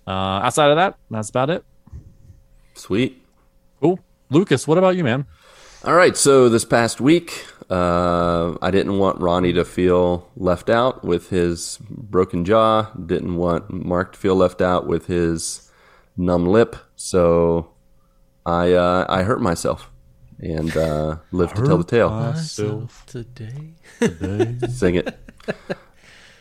[0.07, 0.11] Uh,
[0.45, 1.65] outside of that, that's about it.
[2.75, 3.25] Sweet.
[3.81, 3.99] Cool.
[4.31, 5.27] Lucas, what about you, man?
[5.85, 11.05] All right, so this past week, uh, I didn't want Ronnie to feel left out
[11.05, 12.91] with his broken jaw.
[12.95, 15.71] Didn't want Marc to feel left out with his
[16.17, 16.77] numb lip.
[16.97, 17.73] So
[18.45, 19.91] I uh, I hurt myself
[20.39, 22.11] and uh, lived to tell the tale.
[22.11, 23.75] Myself today.
[24.69, 25.19] Sing it.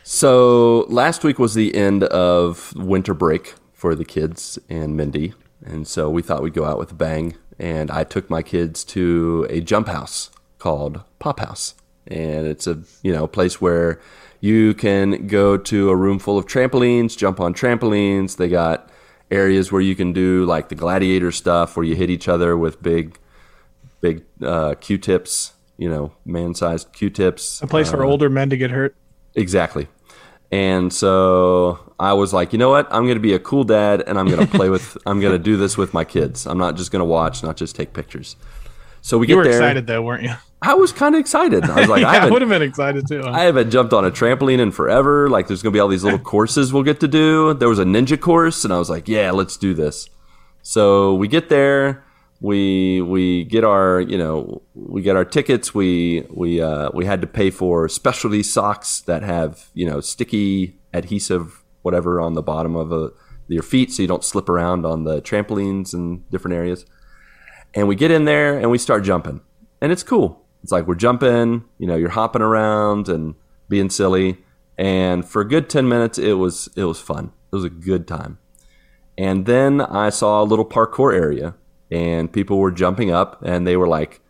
[0.02, 5.86] So last week was the end of winter break for the kids and Mindy, and
[5.86, 7.36] so we thought we'd go out with a bang.
[7.58, 10.30] And I took my kids to a jump house
[10.62, 11.74] called Pop House,
[12.06, 14.00] and it's a you know place where
[14.40, 18.36] you can go to a room full of trampolines, jump on trampolines.
[18.36, 18.88] They got
[19.28, 22.80] areas where you can do like the gladiator stuff, where you hit each other with
[22.80, 23.18] big,
[24.00, 25.54] big uh, Q-tips.
[25.78, 27.60] You know, man-sized Q-tips.
[27.60, 28.94] A place for older men to get hurt.
[29.34, 29.88] Exactly.
[30.52, 32.86] And so I was like, you know what?
[32.92, 35.32] I'm going to be a cool dad and I'm going to play with, I'm going
[35.32, 36.46] to do this with my kids.
[36.46, 38.36] I'm not just going to watch, not just take pictures.
[39.02, 39.52] So we You get were there.
[39.52, 40.32] excited though, weren't you?
[40.62, 41.64] I was kind of excited.
[41.64, 43.22] I was like, I yeah, I haven't, would have been excited too.
[43.24, 45.28] I haven't jumped on a trampoline in forever.
[45.28, 47.52] Like, there's going to be all these little courses we'll get to do.
[47.54, 50.08] There was a ninja course, and I was like, yeah, let's do this.
[50.62, 52.04] So we get there.
[52.40, 55.74] We we get our you know we get our tickets.
[55.74, 60.76] We we uh, we had to pay for specialty socks that have you know sticky
[60.92, 63.10] adhesive whatever on the bottom of a,
[63.48, 66.84] your feet so you don't slip around on the trampolines and different areas.
[67.74, 69.40] And we get in there and we start jumping,
[69.80, 70.44] and it's cool.
[70.62, 73.34] It's like we're jumping, you know, you're hopping around and
[73.68, 74.38] being silly.
[74.78, 77.32] And for a good ten minutes, it was it was fun.
[77.52, 78.38] It was a good time.
[79.18, 81.54] And then I saw a little parkour area,
[81.90, 84.20] and people were jumping up, and they were like,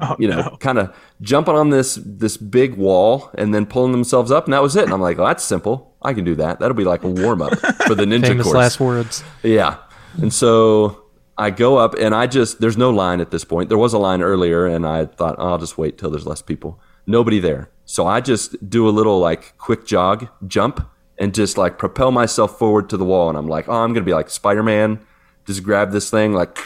[0.00, 0.56] oh, you know, no.
[0.58, 4.62] kind of jumping on this this big wall and then pulling themselves up, and that
[4.62, 4.84] was it.
[4.84, 5.94] And I'm like, oh, that's simple.
[6.02, 6.60] I can do that.
[6.60, 7.56] That'll be like a warm up
[7.86, 8.56] for the ninja Famous course.
[8.56, 9.24] last words.
[9.42, 9.78] Yeah.
[10.20, 11.01] And so
[11.38, 13.68] I go up and I just, there's no line at this point.
[13.68, 16.42] There was a line earlier and I thought, oh, I'll just wait till there's less
[16.42, 16.80] people.
[17.06, 17.70] Nobody there.
[17.84, 22.58] So I just do a little like quick jog, jump, and just like propel myself
[22.58, 23.28] forward to the wall.
[23.28, 25.04] And I'm like, oh, I'm going to be like Spider Man.
[25.46, 26.56] Just grab this thing, like,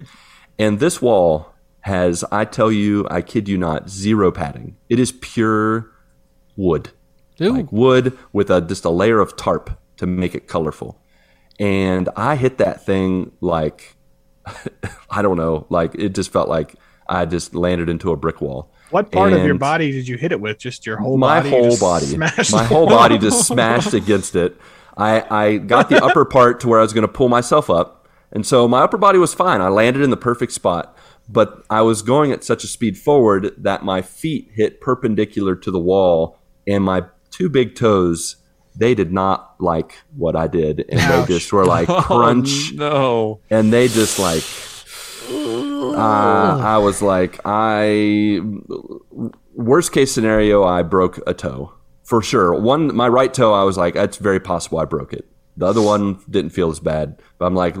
[0.58, 4.76] and this wall has, I tell you, I kid you not, zero padding.
[4.88, 5.90] It is pure
[6.56, 6.90] wood
[7.40, 11.00] Ooh, like wood with a just a layer of tarp to make it colorful.
[11.58, 13.96] And I hit that thing like
[15.10, 16.76] I don't know, like it just felt like
[17.08, 18.72] I just landed into a brick wall.
[18.90, 20.58] What part of your body did you hit it with?
[20.58, 21.50] Just your whole My body?
[21.50, 24.56] Whole body, my whole body just smashed against it.
[24.96, 28.08] I I got the upper part to where I was going to pull myself up,
[28.32, 29.60] and so my upper body was fine.
[29.60, 30.96] I landed in the perfect spot,
[31.28, 35.70] but I was going at such a speed forward that my feet hit perpendicular to
[35.70, 38.36] the wall, and my two big toes
[38.76, 41.26] they did not like what I did, and Ouch.
[41.28, 43.40] they just were like crunch, Oh, no.
[43.50, 44.42] and they just like.
[45.32, 48.40] Uh, I was like, I
[49.54, 51.72] worst case scenario, I broke a toe
[52.04, 52.54] for sure.
[52.54, 55.26] One, my right toe, I was like, it's very possible I broke it.
[55.56, 57.76] The other one didn't feel as bad, but I'm like,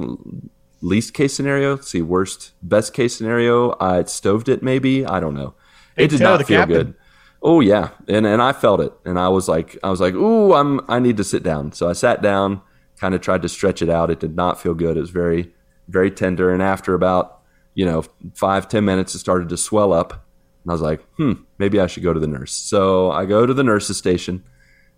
[0.82, 1.76] least case scenario.
[1.76, 4.62] Let's see, worst, best case scenario, I stoved it.
[4.62, 5.54] Maybe I don't know.
[5.96, 6.76] It did not feel captain.
[6.76, 6.94] good.
[7.42, 10.52] Oh yeah, and and I felt it, and I was like, I was like, ooh,
[10.52, 11.72] I'm, I need to sit down.
[11.72, 12.60] So I sat down,
[12.98, 14.10] kind of tried to stretch it out.
[14.10, 14.96] It did not feel good.
[14.98, 15.52] It was very,
[15.88, 16.52] very tender.
[16.52, 17.40] And after about,
[17.74, 21.32] you know, five ten minutes, it started to swell up, and I was like, hmm,
[21.58, 22.52] maybe I should go to the nurse.
[22.52, 24.44] So I go to the nurse's station,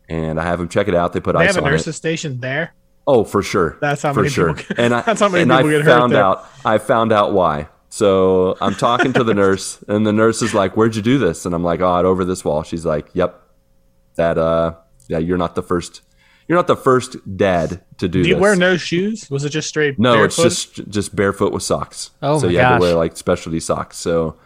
[0.09, 1.13] and I have them check it out.
[1.13, 1.93] They put They ice have a nurse's it.
[1.99, 2.75] station there.
[3.07, 3.79] Oh, for sure.
[3.81, 4.55] That's how for many sure.
[4.55, 6.25] people get- and I, that's how many and people I get hurt found there.
[6.25, 6.45] out.
[6.65, 7.69] I found out why.
[7.93, 11.45] So I'm talking to the nurse, and the nurse is like, "Where'd you do this?"
[11.45, 13.39] And I'm like, "Oh, over this wall." She's like, "Yep,
[14.15, 14.77] that uh,
[15.09, 16.01] yeah, you're not the first.
[16.49, 18.25] You're not the first dad to do, this.
[18.25, 19.31] Do you this." wear no shoes?
[19.31, 19.99] Was it just straight?
[19.99, 22.13] No, it's just just barefoot with socks.
[22.23, 22.79] Oh so my you had gosh.
[22.79, 23.99] to wear like specialty socks.
[23.99, 24.39] So,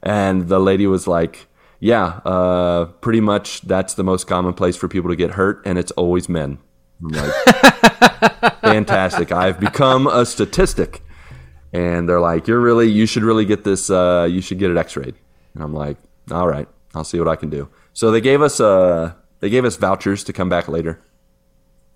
[0.00, 1.48] and the lady was like,
[1.80, 5.76] "Yeah, uh, pretty much that's the most common place for people to get hurt, and
[5.76, 6.58] it's always men."
[7.02, 7.32] I'm like,
[8.60, 9.32] fantastic!
[9.32, 11.01] I've become a statistic.
[11.72, 13.88] And they're like, "You're really, you should really get this.
[13.90, 15.14] Uh, you should get it X-rayed."
[15.54, 15.96] And I'm like,
[16.30, 19.64] "All right, I'll see what I can do." So they gave us uh, they gave
[19.64, 21.00] us vouchers to come back later.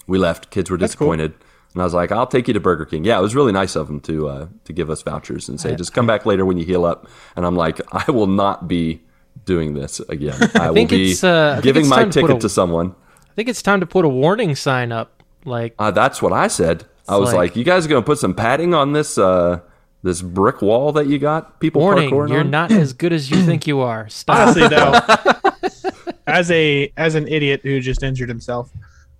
[0.07, 0.51] We left.
[0.51, 1.13] Kids were That's cool.
[1.13, 1.35] disappointed.
[1.75, 3.05] And I was like, I'll take you to Burger King.
[3.05, 5.75] Yeah, it was really nice of them to uh, to give us vouchers and say,
[5.77, 7.07] just come back later when you heal up.
[7.37, 9.03] And I'm like, I will not be
[9.45, 10.39] doing this again.
[10.55, 12.95] I, will be uh, giving my to ticket a- to someone.
[13.31, 15.23] I think it's time to put a warning sign up.
[15.45, 16.87] Like, Uh, that's what I said.
[17.09, 19.61] I was like- like, you guys are going to put some padding on this uh,
[20.03, 22.51] this brick wall that you got people warning, parkouring you're on?
[22.51, 24.09] not as good as you think you are.
[24.11, 24.39] Stop.
[24.57, 28.71] honestly though as a as an idiot who just injured himself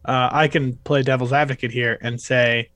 [0.05, 2.69] uh, i can play devil's advocate here and say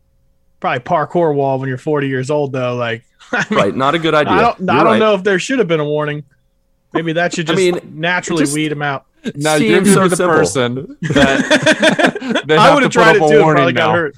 [0.60, 3.98] probably parkour wall when you're 40 years old though like I mean, right, not a
[3.98, 4.32] good idea.
[4.32, 4.98] i don't, I don't right.
[4.98, 6.24] know if there should have been a warning
[6.92, 9.92] maybe that should I just mean, naturally just- weed him out Now Seems you're gonna
[9.94, 10.36] so the simple.
[10.36, 14.14] person that they i would have tried up it a too and probably got hurt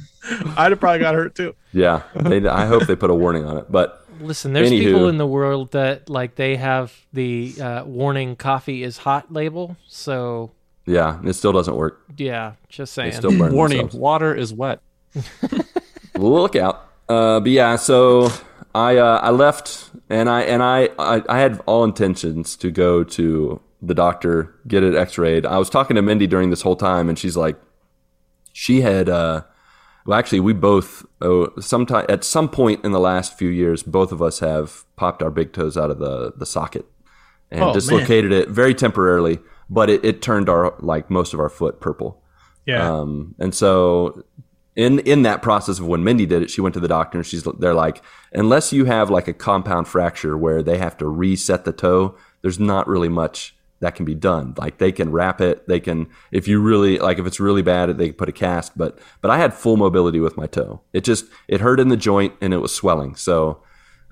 [0.56, 3.56] i'd have probably got hurt too Yeah, they, I hope they put a warning on
[3.58, 3.66] it.
[3.70, 4.84] But Listen, there's Anywho.
[4.84, 9.76] people in the world that like they have the uh, warning "coffee is hot" label.
[9.88, 10.52] So
[10.86, 12.04] yeah, it still doesn't work.
[12.16, 13.14] yeah, just They saying.
[13.14, 13.96] still burn Warning: themselves.
[13.96, 14.80] water is wet.
[16.16, 16.88] look out.
[17.08, 18.30] Uh, but yeah, so
[18.74, 23.02] I uh, I left and I and I, I I had all intentions to go
[23.04, 25.44] to the doctor get it X-rayed.
[25.44, 27.60] I was talking to Mindy during this whole time, and she's like,
[28.52, 29.42] she had uh,
[30.06, 34.12] well actually we both oh, sometime at some point in the last few years both
[34.12, 36.84] of us have popped our big toes out of the the socket
[37.50, 37.74] and Oh, man.
[37.74, 39.38] dislocated it very temporarily,
[39.70, 42.22] but it, it turned our like most of our foot purple.
[42.66, 44.22] yeah Um, and so
[44.76, 47.26] in in that process of when Mindy did it, she went to the doctor and
[47.26, 48.02] she's they're like,
[48.32, 52.58] unless you have like a compound fracture where they have to reset the toe, there's
[52.60, 54.54] not really much that can be done.
[54.56, 57.98] Like they can wrap it, they can if you really like if it's really bad,
[57.98, 58.78] they can put a cast.
[58.78, 60.80] But but I had full mobility with my toe.
[60.92, 63.16] It just it hurt in the joint and it was swelling.
[63.16, 63.62] So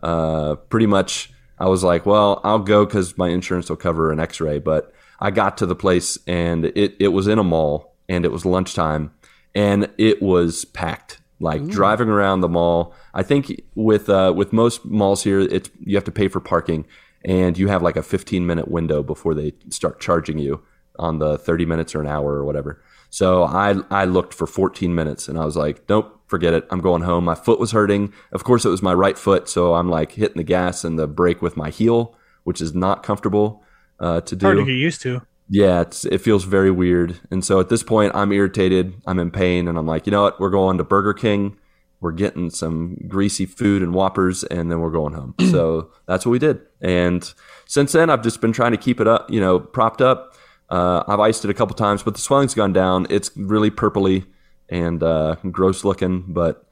[0.03, 4.19] uh, pretty much I was like, well, I'll go because my insurance will cover an
[4.19, 4.59] X-ray.
[4.59, 8.33] But I got to the place and it it was in a mall and it
[8.33, 9.13] was lunchtime
[9.55, 11.21] and it was packed.
[11.43, 15.97] Like driving around the mall, I think with uh, with most malls here, it's you
[15.97, 16.85] have to pay for parking
[17.25, 20.63] and you have like a 15 minute window before they start charging you
[20.99, 22.83] on the 30 minutes or an hour or whatever.
[23.11, 26.67] So I I looked for 14 minutes and I was like, nope, forget it.
[26.71, 27.25] I'm going home.
[27.25, 28.13] My foot was hurting.
[28.33, 31.09] Of course, it was my right foot, so I'm like hitting the gas and the
[31.09, 33.65] brake with my heel, which is not comfortable
[33.99, 34.47] uh, to do.
[34.47, 37.19] hard to get used to Yeah, it's, it feels very weird.
[37.31, 38.95] And so at this point, I'm irritated.
[39.07, 39.67] I'm in pain.
[39.67, 40.39] And I'm like, you know what?
[40.39, 41.59] We're going to Burger King.
[42.01, 45.35] We're getting some greasy food and Whoppers, and then we're going home.
[45.51, 46.61] so that's what we did.
[46.81, 47.33] And
[47.67, 50.35] since then, I've just been trying to keep it up, you know, propped up.
[50.69, 53.07] Uh, I've iced it a couple times, but the swelling's gone down.
[53.11, 54.25] It's really purpley
[54.69, 56.65] and uh, gross looking, but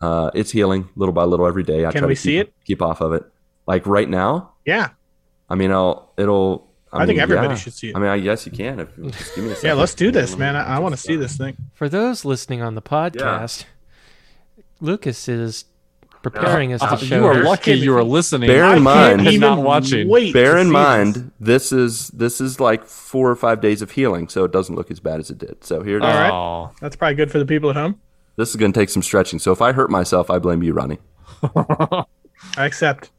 [0.00, 1.84] uh, it's healing little by little every day.
[1.84, 2.54] I Can try we to see keep, it?
[2.64, 3.24] Keep off of it.
[3.66, 4.90] Like right now, yeah
[5.50, 6.70] I mean, I'll it'll.
[6.92, 7.54] I think mean, everybody yeah.
[7.56, 7.96] should see it.
[7.96, 8.80] I mean, I guess you can.
[8.80, 11.14] If, just give me a yeah let's do this man i, I want to see
[11.14, 13.64] this thing For those listening on the podcast,
[14.80, 15.64] Lucas is
[16.22, 17.16] preparing us to Uh, show.
[17.16, 18.46] you are us- lucky you are listening.
[18.48, 20.08] Bear in I mind- can't even not watching.
[20.08, 21.70] wait Bear in mind, this.
[21.70, 21.72] this.
[21.72, 25.00] is this is like four or five days of healing, so it doesn't look as
[25.00, 25.64] bad as it did.
[25.64, 26.08] So here it is.
[26.08, 26.30] All right.
[26.32, 27.96] Oh, that's probably good for the people at home
[28.36, 29.38] This is going to take some stretching.
[29.38, 30.98] So if I hurt myself, I blame you, Ronnie.
[31.42, 32.04] i
[32.58, 33.10] accept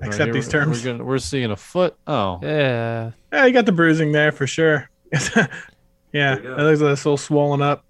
[0.00, 1.96] right accept these terms We're, gonna, we're seeing a foot.
[2.06, 3.12] Oh, Yeah.
[3.32, 4.88] Yeah, you got the bruising there for sure.
[6.12, 7.84] Yeah, There it looks like it's all swollen up.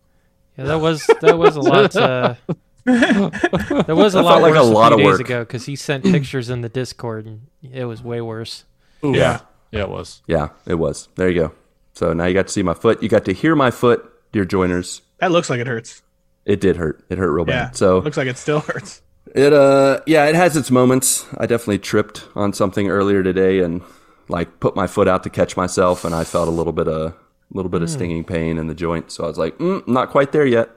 [0.56, 1.94] Yeah, that was that was a lot.
[1.96, 2.34] Uh,
[2.84, 5.20] that was a That lot like worse a a, few of days work.
[5.20, 7.42] ago because he sent pictures in the Discord and
[7.72, 8.64] it was way worse.
[9.04, 9.40] Ooh, Yeah.
[9.70, 10.22] yeah, it was.
[10.26, 11.08] Yeah, it was.
[11.16, 11.52] There you go.
[11.94, 13.02] So now you got to see my foot.
[13.02, 15.02] You got to hear my foot, dear joiners.
[15.18, 16.02] That looks like it hurts.
[16.44, 17.04] It did hurt.
[17.10, 17.64] It hurt real Yeah.
[17.66, 17.76] bad.
[17.76, 19.02] So looks like it still hurts.
[19.34, 21.26] It uh yeah, it has its moments.
[21.36, 23.82] I definitely tripped on something earlier today and
[24.28, 27.14] like put my foot out to catch myself and I felt a little bit of
[27.52, 29.10] a little bit of stinging pain in the joint.
[29.10, 30.70] So I was like, mm, not quite there yet.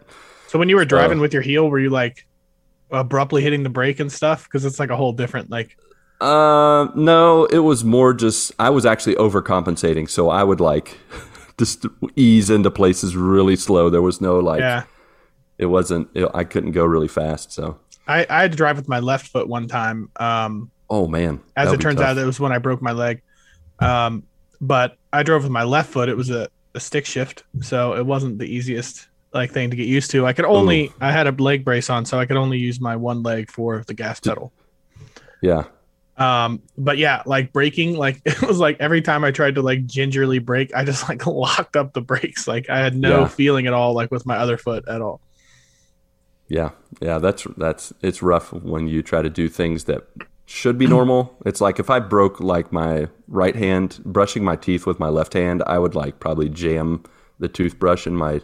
[0.47, 2.25] So when you were driving with your heel, were you like
[2.91, 4.43] abruptly hitting the brake and stuff?
[4.43, 5.77] Because it's like a whole different like.
[6.21, 10.97] Uh no, it was more just I was actually overcompensating, so I would like
[11.57, 13.89] just ease into places really slow.
[13.89, 14.83] There was no like Yeah,
[15.57, 18.89] it wasn't it, I couldn't go really fast, so I, I had to drive with
[18.89, 20.09] my left foot one time.
[20.17, 21.41] Um, oh man.
[21.55, 22.07] as that it turns tough.
[22.07, 23.21] out, it was when I broke my leg.
[23.79, 24.23] Um,
[24.59, 26.09] but I drove with my left foot.
[26.09, 29.87] It was a, a stick shift, so it wasn't the easiest like thing to get
[29.87, 30.25] used to.
[30.25, 32.95] I could only I had a leg brace on, so I could only use my
[32.95, 34.51] one leg for the gas pedal.
[35.41, 35.65] Yeah.
[36.17, 39.85] Um, but yeah, like braking, like it was like every time I tried to like
[39.85, 42.47] gingerly brake, I just like locked up the brakes.
[42.47, 43.27] Like I had no Yeah.
[43.27, 45.21] feeling at all, like with my other foot at all.
[46.47, 50.07] Yeah, yeah, that's that's it's rough when you try to do things that
[50.49, 51.37] should be normal.
[51.45, 55.33] It's like if I broke like my right hand brushing my teeth with my left
[55.33, 57.03] hand, I would like probably jam
[57.37, 58.41] the toothbrush in my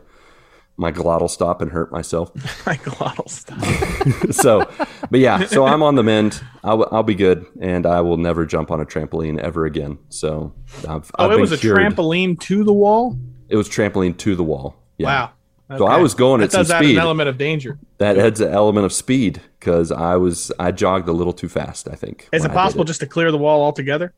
[0.77, 2.33] my glottal stop and hurt myself.
[2.65, 4.31] My glottal stop.
[4.33, 4.69] so,
[5.09, 6.43] but yeah, so I'm on the mend.
[6.65, 9.97] I'll I'll be good, and I will never jump on a trampoline ever again.
[10.09, 10.53] So
[10.87, 11.77] I've, Oh, I've it was a cured.
[11.79, 13.17] trampoline to the wall.
[13.47, 14.75] It was trampoline to the wall.
[14.97, 15.07] Yeah.
[15.07, 15.31] Wow.
[15.77, 16.95] So I was going that at some does add speed.
[16.97, 17.79] an element of danger.
[17.97, 21.87] That adds an element of speed because I was I jogged a little too fast.
[21.91, 22.29] I think.
[22.31, 24.13] Is it I did possible just to clear the wall altogether?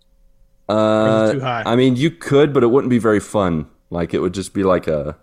[0.69, 1.63] is Uh, it too high?
[1.65, 3.67] I mean, you could, but it wouldn't be very fun.
[3.89, 5.15] Like it would just be like a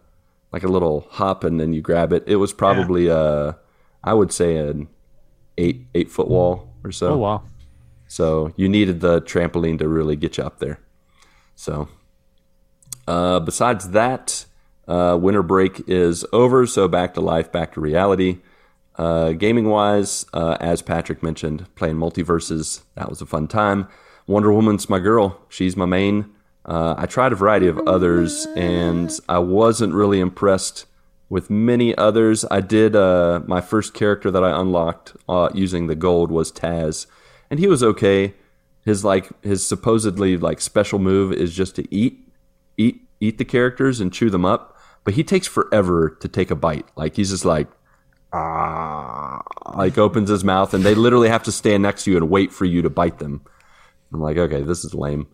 [0.51, 2.25] like a little hop, and then you grab it.
[2.27, 3.53] It was probably uh,
[4.03, 4.89] I would say an
[5.59, 7.09] eight eight foot wall or so.
[7.09, 7.43] Oh wow.
[8.09, 10.79] So you needed the trampoline to really get you up there.
[11.57, 11.89] So,
[13.09, 14.47] uh, besides that,
[14.89, 16.67] uh, winter break is over.
[16.67, 18.39] So back to life, back to reality.
[18.97, 22.83] Uh, gaming wise, uh, as Patrick mentioned, playing multiversus.
[22.95, 23.89] That was a fun time.
[24.27, 25.41] Wonder Woman's my girl.
[25.49, 26.31] She's my main.
[26.65, 30.87] Uh, I tried a variety of others, and I wasn't really impressed
[31.29, 32.45] with many others.
[32.51, 37.07] I did uh, my first character that I unlocked uh, using the gold was Taz,
[37.51, 38.35] and he was okay.
[38.85, 42.29] His like his supposedly like special move is just to eat,
[42.77, 44.79] eat, eat the characters and chew them up.
[45.05, 46.87] But he takes forever to take a bite.
[46.97, 47.69] Like he's just like
[48.35, 49.43] ah,
[49.77, 52.53] like opens his mouth, and they literally have to stand next to you and wait
[52.53, 53.43] for you to bite them.
[54.13, 55.27] I'm like, okay, this is lame.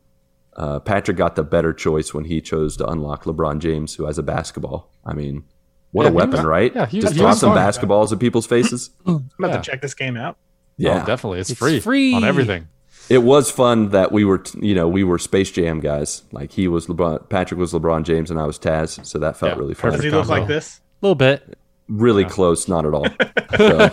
[0.56, 4.18] Uh, Patrick got the better choice when he chose to unlock LeBron James, who has
[4.18, 4.90] a basketball.
[5.04, 5.44] I mean,
[5.92, 6.72] what Yeah, a weapon, was- right?
[6.74, 8.90] yeah, he Just was- he toss some basketballs at people's faces.
[9.06, 9.56] I'm about Yeah.
[9.58, 10.36] to check this game out.
[10.76, 11.40] Yeah, Oh, definitely.
[11.40, 12.14] It's, It's free, free.
[12.14, 12.68] on everything.
[13.10, 16.22] it was fun that we were, you know, we were Space Jam guys.
[16.32, 19.04] Like he was LeBron, Patrick was LeBron James, and I was Taz.
[19.04, 19.92] So that felt Yeah, really fun.
[19.92, 20.80] Does he look like this?
[21.02, 21.58] A little bit.
[21.90, 23.06] Really close, not at all.
[23.56, 23.78] So.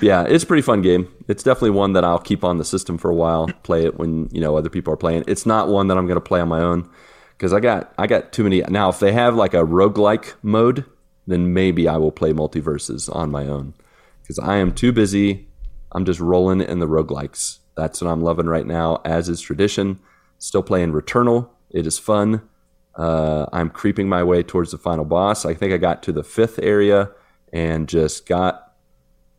[0.00, 1.12] yeah, it's a pretty fun game.
[1.26, 3.48] It's definitely one that I'll keep on the system for a while.
[3.64, 5.24] Play it when you know other people are playing.
[5.26, 6.88] It's not one that I'm going to play on my own
[7.36, 8.62] because I got I got too many.
[8.68, 10.84] Now, if they have like a roguelike mode,
[11.26, 13.74] then maybe I will play multiversus on my own
[14.22, 15.48] because I am too busy.
[15.92, 17.58] I'm just rolling in the roguelikes.
[17.76, 19.98] That's what I'm loving right now, as is tradition.
[20.38, 21.50] Still playing Returnal.
[21.70, 22.48] It is fun.
[22.96, 25.44] Uh, I'm creeping my way towards the final boss.
[25.44, 27.10] I think I got to the fifth area
[27.52, 28.62] and just got.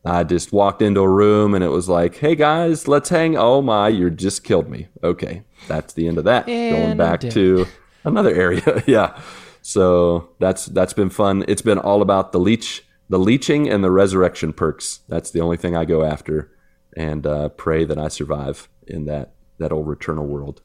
[0.04, 3.60] I just walked into a room and it was like, "Hey guys, let's hang." Oh
[3.60, 4.88] my, you just killed me.
[5.02, 6.48] Okay, that's the end of that.
[6.48, 7.66] And Going back to
[8.04, 8.82] another area.
[8.86, 9.20] yeah.
[9.60, 11.44] So that's that's been fun.
[11.48, 15.00] It's been all about the leech, the leeching, and the resurrection perks.
[15.08, 16.50] That's the only thing I go after,
[16.96, 20.62] and uh, pray that I survive in that that old Returnal world.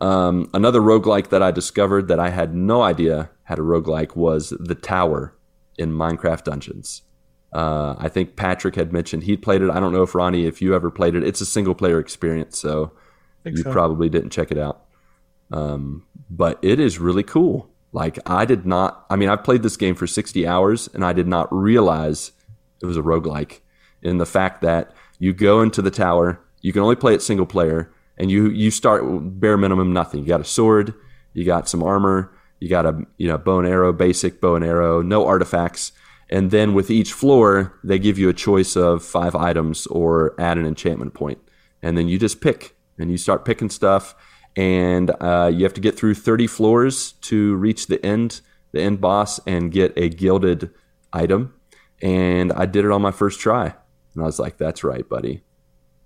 [0.00, 4.50] Um, another roguelike that I discovered that I had no idea had a roguelike was
[4.58, 5.36] The Tower
[5.78, 7.02] in Minecraft Dungeons.
[7.52, 9.70] Uh, I think Patrick had mentioned he'd played it.
[9.70, 11.22] I don't know if Ronnie, if you ever played it.
[11.22, 12.92] It's a single player experience, so
[13.44, 13.72] you so.
[13.72, 14.86] probably didn't check it out.
[15.52, 17.70] Um, but it is really cool.
[17.92, 19.06] Like I did not.
[19.08, 22.32] I mean, I've played this game for 60 hours, and I did not realize
[22.82, 23.60] it was a roguelike.
[24.02, 27.46] In the fact that you go into the tower, you can only play it single
[27.46, 29.02] player, and you you start
[29.40, 30.20] bare minimum nothing.
[30.20, 30.94] You got a sword,
[31.32, 34.64] you got some armor, you got a you know bow and arrow, basic bow and
[34.64, 35.92] arrow, no artifacts.
[36.30, 40.56] And then with each floor, they give you a choice of five items or add
[40.56, 41.38] an enchantment point.
[41.82, 44.14] And then you just pick and you start picking stuff.
[44.56, 48.40] and uh, you have to get through 30 floors to reach the end,
[48.72, 50.70] the end boss, and get a gilded
[51.12, 51.52] item.
[52.00, 53.74] And I did it on my first try,
[54.14, 55.42] and I was like, "That's right, buddy,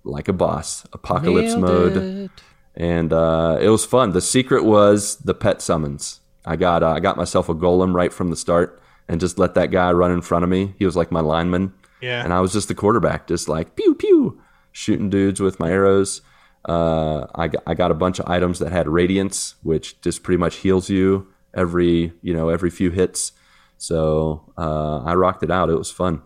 [0.03, 2.31] like a boss, apocalypse Nailed mode." it.
[2.75, 4.11] and uh, it was fun.
[4.11, 6.19] The secret was the pet summons.
[6.45, 9.53] I got uh, I got myself a golem right from the start, and just let
[9.55, 10.73] that guy run in front of me.
[10.79, 12.23] He was like my lineman, Yeah.
[12.23, 14.41] and I was just the quarterback, just like pew pew,
[14.71, 16.21] shooting dudes with my arrows.
[16.67, 20.37] Uh, I got, I got a bunch of items that had radiance, which just pretty
[20.39, 23.31] much heals you every you know every few hits.
[23.77, 25.69] So uh, I rocked it out.
[25.69, 26.21] It was fun.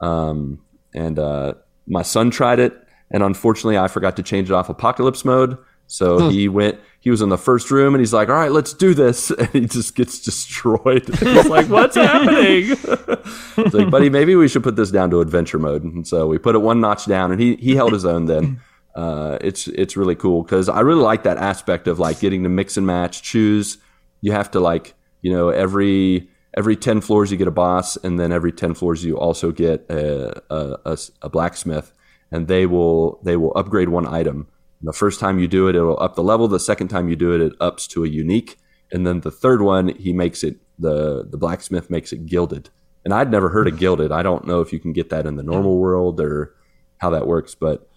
[0.00, 0.60] Um,
[0.94, 1.54] and uh,
[1.86, 2.74] my son tried it,
[3.10, 5.58] and unfortunately, I forgot to change it off apocalypse mode.
[5.90, 6.78] So he went.
[7.00, 9.48] He was in the first room, and he's like, "All right, let's do this," and
[9.48, 11.08] he just gets destroyed.
[11.18, 15.58] He's like, "What's happening?" it's like, buddy, maybe we should put this down to adventure
[15.58, 15.82] mode.
[15.82, 18.26] And so we put it one notch down, and he he held his own.
[18.26, 18.60] Then
[18.94, 22.48] uh, it's it's really cool because I really like that aspect of like getting to
[22.48, 23.78] mix and match, choose.
[24.20, 28.18] You have to like you know every every 10 floors you get a boss and
[28.18, 31.92] then every 10 floors you also get a, a, a, a blacksmith
[32.32, 34.48] and they will they will upgrade one item.
[34.80, 36.48] And the first time you do it it'll up the level.
[36.48, 38.58] The second time you do it it ups to a unique.
[38.92, 42.70] And then the third one he makes it the the blacksmith makes it gilded.
[43.04, 44.12] And i'd never heard of gilded.
[44.12, 46.54] I don't know if you can get that in the normal world or
[46.98, 47.88] how that works but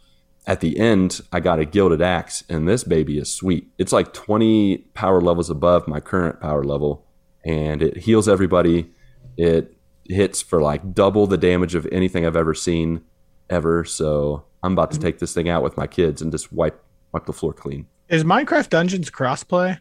[0.46, 3.68] at the end i got a gilded axe and this baby is sweet.
[3.78, 7.06] It's like 20 power levels above my current power level
[7.46, 8.92] and it heals everybody.
[9.38, 9.76] It
[10.06, 13.02] hits for like double the damage of anything I've ever seen
[13.50, 13.84] ever.
[13.86, 16.82] So I'm about to take this thing out with my kids and just wipe
[17.12, 17.86] wipe the floor clean.
[18.10, 19.80] Is Minecraft Dungeons crossplay?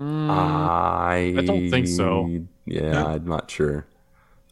[0.00, 2.28] Mm, I I don't think so.
[2.66, 3.06] Yeah, No.
[3.08, 3.86] I'm not sure.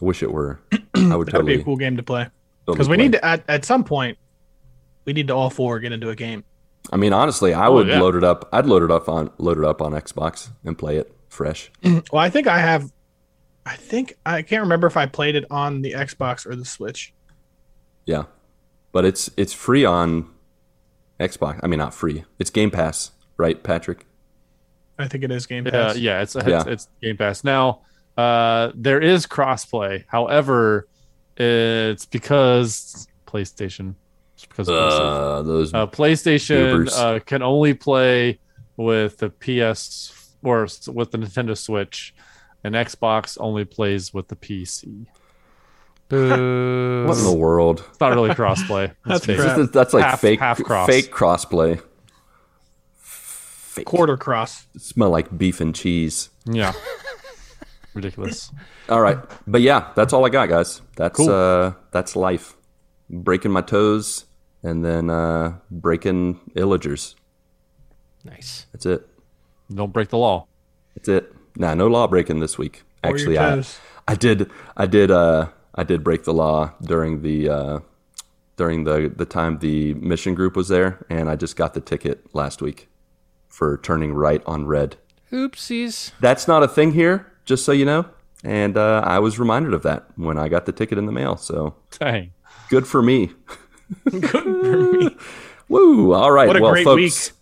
[0.01, 0.61] I wish it were.
[0.73, 2.25] I would That would totally be a cool game to play.
[2.25, 3.05] totally Because we play.
[3.05, 4.19] need to at, at some point
[5.05, 6.45] we need to all four get into a game.
[6.93, 8.01] I mean, honestly, I Oh, would yeah.
[8.01, 8.49] load it up.
[8.53, 11.71] I'd load it up on load it up on Xbox and play it fresh.
[11.85, 12.91] Well, I think I have
[13.67, 17.13] I think I can't remember if I played it on the Xbox or the Switch.
[18.11, 18.25] Yeah,
[18.93, 20.29] but it's it's free on
[21.21, 21.61] Xbox.
[21.63, 22.25] I mean, not free.
[22.39, 24.05] It's Game Pass, right, Patrick?
[24.99, 25.97] I think it is Game Yeah, Pass.
[25.97, 26.65] yeah, it's it's, Yeah.
[26.67, 27.83] it's Game Pass now.
[28.17, 30.05] Uh, there is crossplay.
[30.09, 30.89] However,
[31.37, 33.95] it's because PlayStation.
[34.35, 38.41] It's because of Uh, those Uh, PlayStation uh, can only play
[38.77, 42.15] with the PS or with the Nintendo Switch,
[42.65, 45.07] and Xbox only plays with the PC.
[46.11, 47.07] Boo.
[47.07, 47.85] what in the world?
[47.89, 48.93] It's not really crossplay.
[49.07, 49.39] That's fake.
[49.39, 49.57] crap.
[49.57, 50.87] That's, that's like Half- fake half cross.
[50.89, 51.81] fake crossplay.
[52.99, 53.87] Fake.
[53.87, 54.67] Quarter cross.
[54.77, 56.29] Smell like beef and cheese.
[56.45, 56.73] Yeah,
[57.95, 58.51] ridiculous.
[58.89, 60.83] All right, but yeah, that's all I got, guys.
[60.97, 61.31] That's Cool.
[61.31, 62.57] uh, that's life.
[63.09, 64.27] Breaking my toes
[64.63, 67.15] and then uh, breaking illagers.
[68.25, 68.67] Nice.
[68.73, 69.09] That's it.
[69.73, 70.47] Don't break the law.
[70.97, 71.35] That's it.
[71.57, 72.83] Nah, no law breaking this week.
[73.05, 73.63] Actually, I.
[74.09, 77.79] I did I did uh I did break the law during the uh
[78.57, 82.35] during the the time the mission group was there and I just got the ticket
[82.35, 82.89] last week
[83.49, 84.97] for turning right on red.
[85.33, 86.13] Oopsies.
[86.21, 88.07] That's not a thing here, just so you know.
[88.43, 91.37] And uh, I was reminded of that when I got the ticket in the mail.
[91.37, 92.33] So Dang.
[92.69, 93.33] good for me.
[94.11, 94.43] Good for
[94.93, 95.17] me.
[95.69, 96.13] Woo!
[96.13, 97.33] All right, well, folks,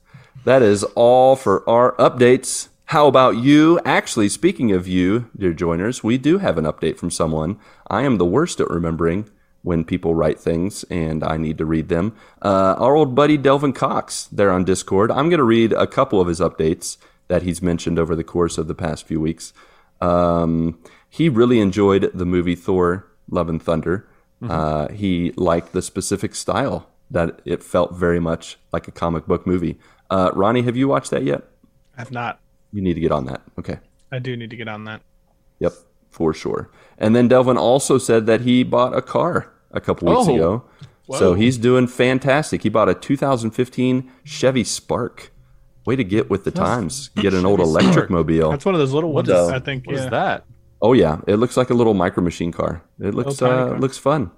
[0.45, 2.69] that is all for our updates.
[2.89, 3.79] How about you?
[3.85, 7.59] Actually, speaking of you, dear joiners, we do have an update from someone.
[7.89, 9.29] I am the worst at remembering
[9.61, 12.17] when people write things and I need to read them.
[12.41, 15.11] Uh, our old buddy Delvin Cox, there on Discord.
[15.11, 18.57] I'm going to read a couple of his updates that he's mentioned over the course
[18.57, 19.53] of the past few weeks.
[20.01, 20.79] Um,
[21.11, 24.09] he really enjoyed the movie Thor: Love and Thunder.
[24.43, 29.47] Uh, he liked the specific style that it felt very much like a comic book
[29.47, 29.79] movie.
[30.09, 31.43] Uh, Ronnie, have you watched that yet?
[31.95, 32.41] I've not.
[32.73, 33.41] You need to get on that.
[33.59, 33.79] Okay.
[34.13, 35.03] I do need to get on that.
[35.61, 35.73] Yep,
[36.11, 36.71] for sure.
[36.99, 40.35] And then Delvin also said that he bought a car a couple weeks Oh.
[40.35, 40.65] ago.
[41.17, 42.63] So he's doing fantastic.
[42.63, 45.33] He bought a 2015 Chevy Spark.
[45.87, 47.09] Way to get with the times.
[47.17, 48.51] Get an old electric mobile.
[48.51, 49.27] That's one of those little ones.
[49.29, 49.87] does- I think.
[49.87, 50.11] What is yeah.
[50.11, 50.45] that?
[50.83, 52.83] Oh yeah, it looks like a little micro machine car.
[53.01, 53.79] It looks tiny uh, car.
[53.81, 54.31] looks fun.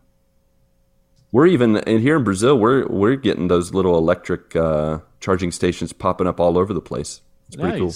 [1.32, 2.56] We're even in here in Brazil.
[2.56, 7.20] We're we're getting those little electric uh, charging stations popping up all over the place.
[7.48, 7.92] It's pretty cool.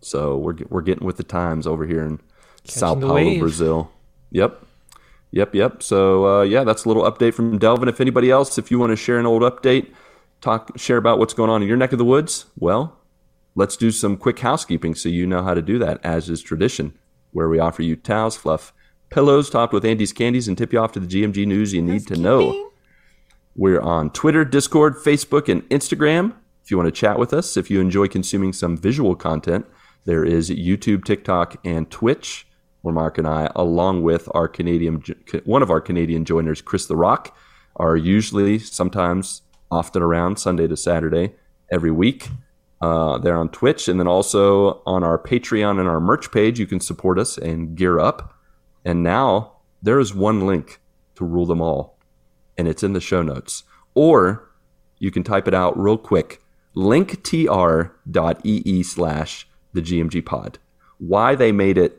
[0.00, 2.20] So we're we're getting with the times over here in
[2.64, 3.40] Sao Paulo, wave.
[3.40, 3.90] Brazil.
[4.30, 4.64] Yep,
[5.30, 5.82] yep, yep.
[5.82, 7.88] So uh, yeah, that's a little update from Delvin.
[7.88, 9.92] If anybody else, if you want to share an old update,
[10.40, 12.96] talk share about what's going on in your neck of the woods, well,
[13.54, 16.94] let's do some quick housekeeping so you know how to do that, as is tradition,
[17.32, 18.72] where we offer you towels, fluff,
[19.10, 22.06] pillows topped with Andes candies, and tip you off to the GMG news you need
[22.06, 22.70] to know.
[23.56, 26.34] We're on Twitter, Discord, Facebook, and Instagram
[26.64, 29.66] If you want to chat with us, if you enjoy consuming some visual content,
[30.04, 32.46] there is YouTube, TikTok, and Twitch,
[32.82, 35.02] where Marc and I, along with our Canadian,
[35.44, 37.36] one of our Canadian joiners, Chris the Rock,
[37.76, 41.34] are usually, sometimes, often around Sunday to Saturday
[41.70, 42.28] every week.
[42.80, 46.66] Uh, they're on Twitch, and then also on our Patreon and our merch page, you
[46.66, 48.34] can support us and gear up.
[48.84, 50.80] And now there is one link
[51.16, 51.98] to rule them all,
[52.56, 53.64] and it's in the show notes.
[53.94, 54.50] Or
[54.98, 56.40] you can type it out real quick
[56.76, 57.92] linktr.ee
[58.82, 60.58] slash the GMG pod.
[60.98, 61.96] Why they made it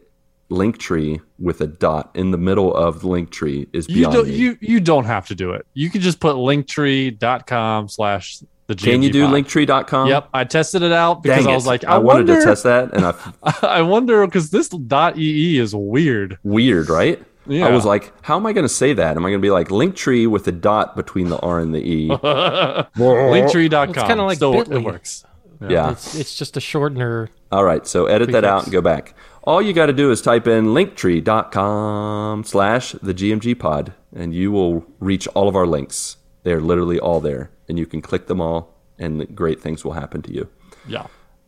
[0.50, 4.36] Linktree with a dot in the middle of the Linktree is You beyond don't me.
[4.36, 5.66] you you don't have to do it.
[5.74, 9.34] You can just put linktree.com slash the GMG Can you do pod.
[9.34, 10.08] linktree.com?
[10.10, 11.70] Yep, I tested it out because Dang I was it.
[11.70, 15.18] like, I, I, wanted wonder, to test that, and I I wonder because this dot
[15.18, 16.38] .ee is weird.
[16.44, 17.22] weird, right?
[17.48, 17.66] Yeah.
[17.68, 19.18] I was like, how am I going to say that?
[19.18, 21.80] Am I going to be like Linktree with a dot between the R and the
[21.80, 22.08] E?
[22.96, 23.90] Linktree.com.
[23.90, 24.76] It's kinda like Still, Bitly.
[24.76, 25.26] it works.
[25.68, 25.92] yeah.
[25.92, 27.30] It's it's just a shortener.
[27.52, 29.14] All right, so edit that out and go back.
[29.44, 34.52] All you got to do is type in linktree.com slash the GMG pod, and you
[34.52, 36.18] will reach all of our links.
[36.44, 40.22] They're literally all there, and you can click them all, and great things will happen
[40.24, 40.48] to you.
[40.88, 41.08] Yeah.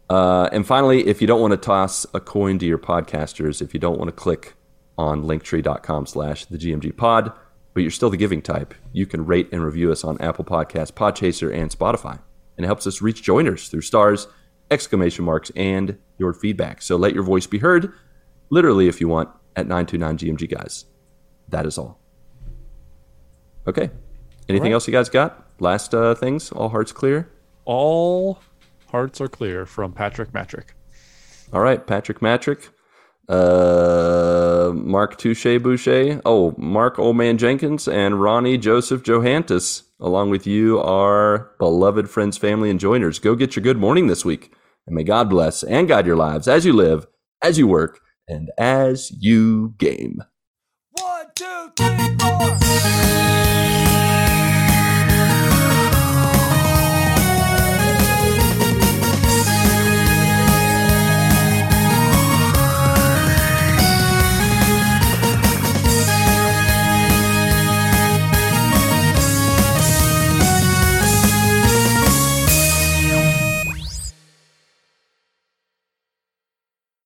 [0.10, 3.74] Uh, and finally, if you don't want to toss a coin to your podcasters, if
[3.74, 4.56] you don't want to click
[4.98, 7.32] on linktree.com slash the GMG pod,
[7.74, 10.92] but you're still the giving type, you can rate and review us on Apple Podcasts,
[10.92, 12.20] Podchaser, and Spotify.
[12.58, 14.28] And it helps us reach joiners through stars,
[14.74, 16.82] exclamation marks, and your feedback.
[16.82, 17.94] So let your voice be heard,
[18.50, 20.86] literally if you want, at 929 GMG guys.
[21.50, 22.00] That is all.
[23.68, 23.90] Okay.
[24.50, 25.48] Anything else you guys got?
[25.60, 26.52] Last uh, things?
[26.52, 27.32] All hearts clear?
[27.66, 28.40] All
[28.88, 30.76] hearts are clear from Patrick Matrick.
[31.54, 32.70] All right, Patrick Matrick,
[33.30, 40.80] uh, Marc Touche Boucher, oh, Mark Oldman Jenkins, and Ronnie Joseph Johantis, along with you,
[40.82, 43.20] our beloved friends, family, and joiners.
[43.20, 44.54] Go get your good morning this week,
[44.86, 47.08] and may God bless and guide your lives as you live,
[47.42, 50.24] as you work, and as you game.
[51.00, 53.73] One, two, three, four.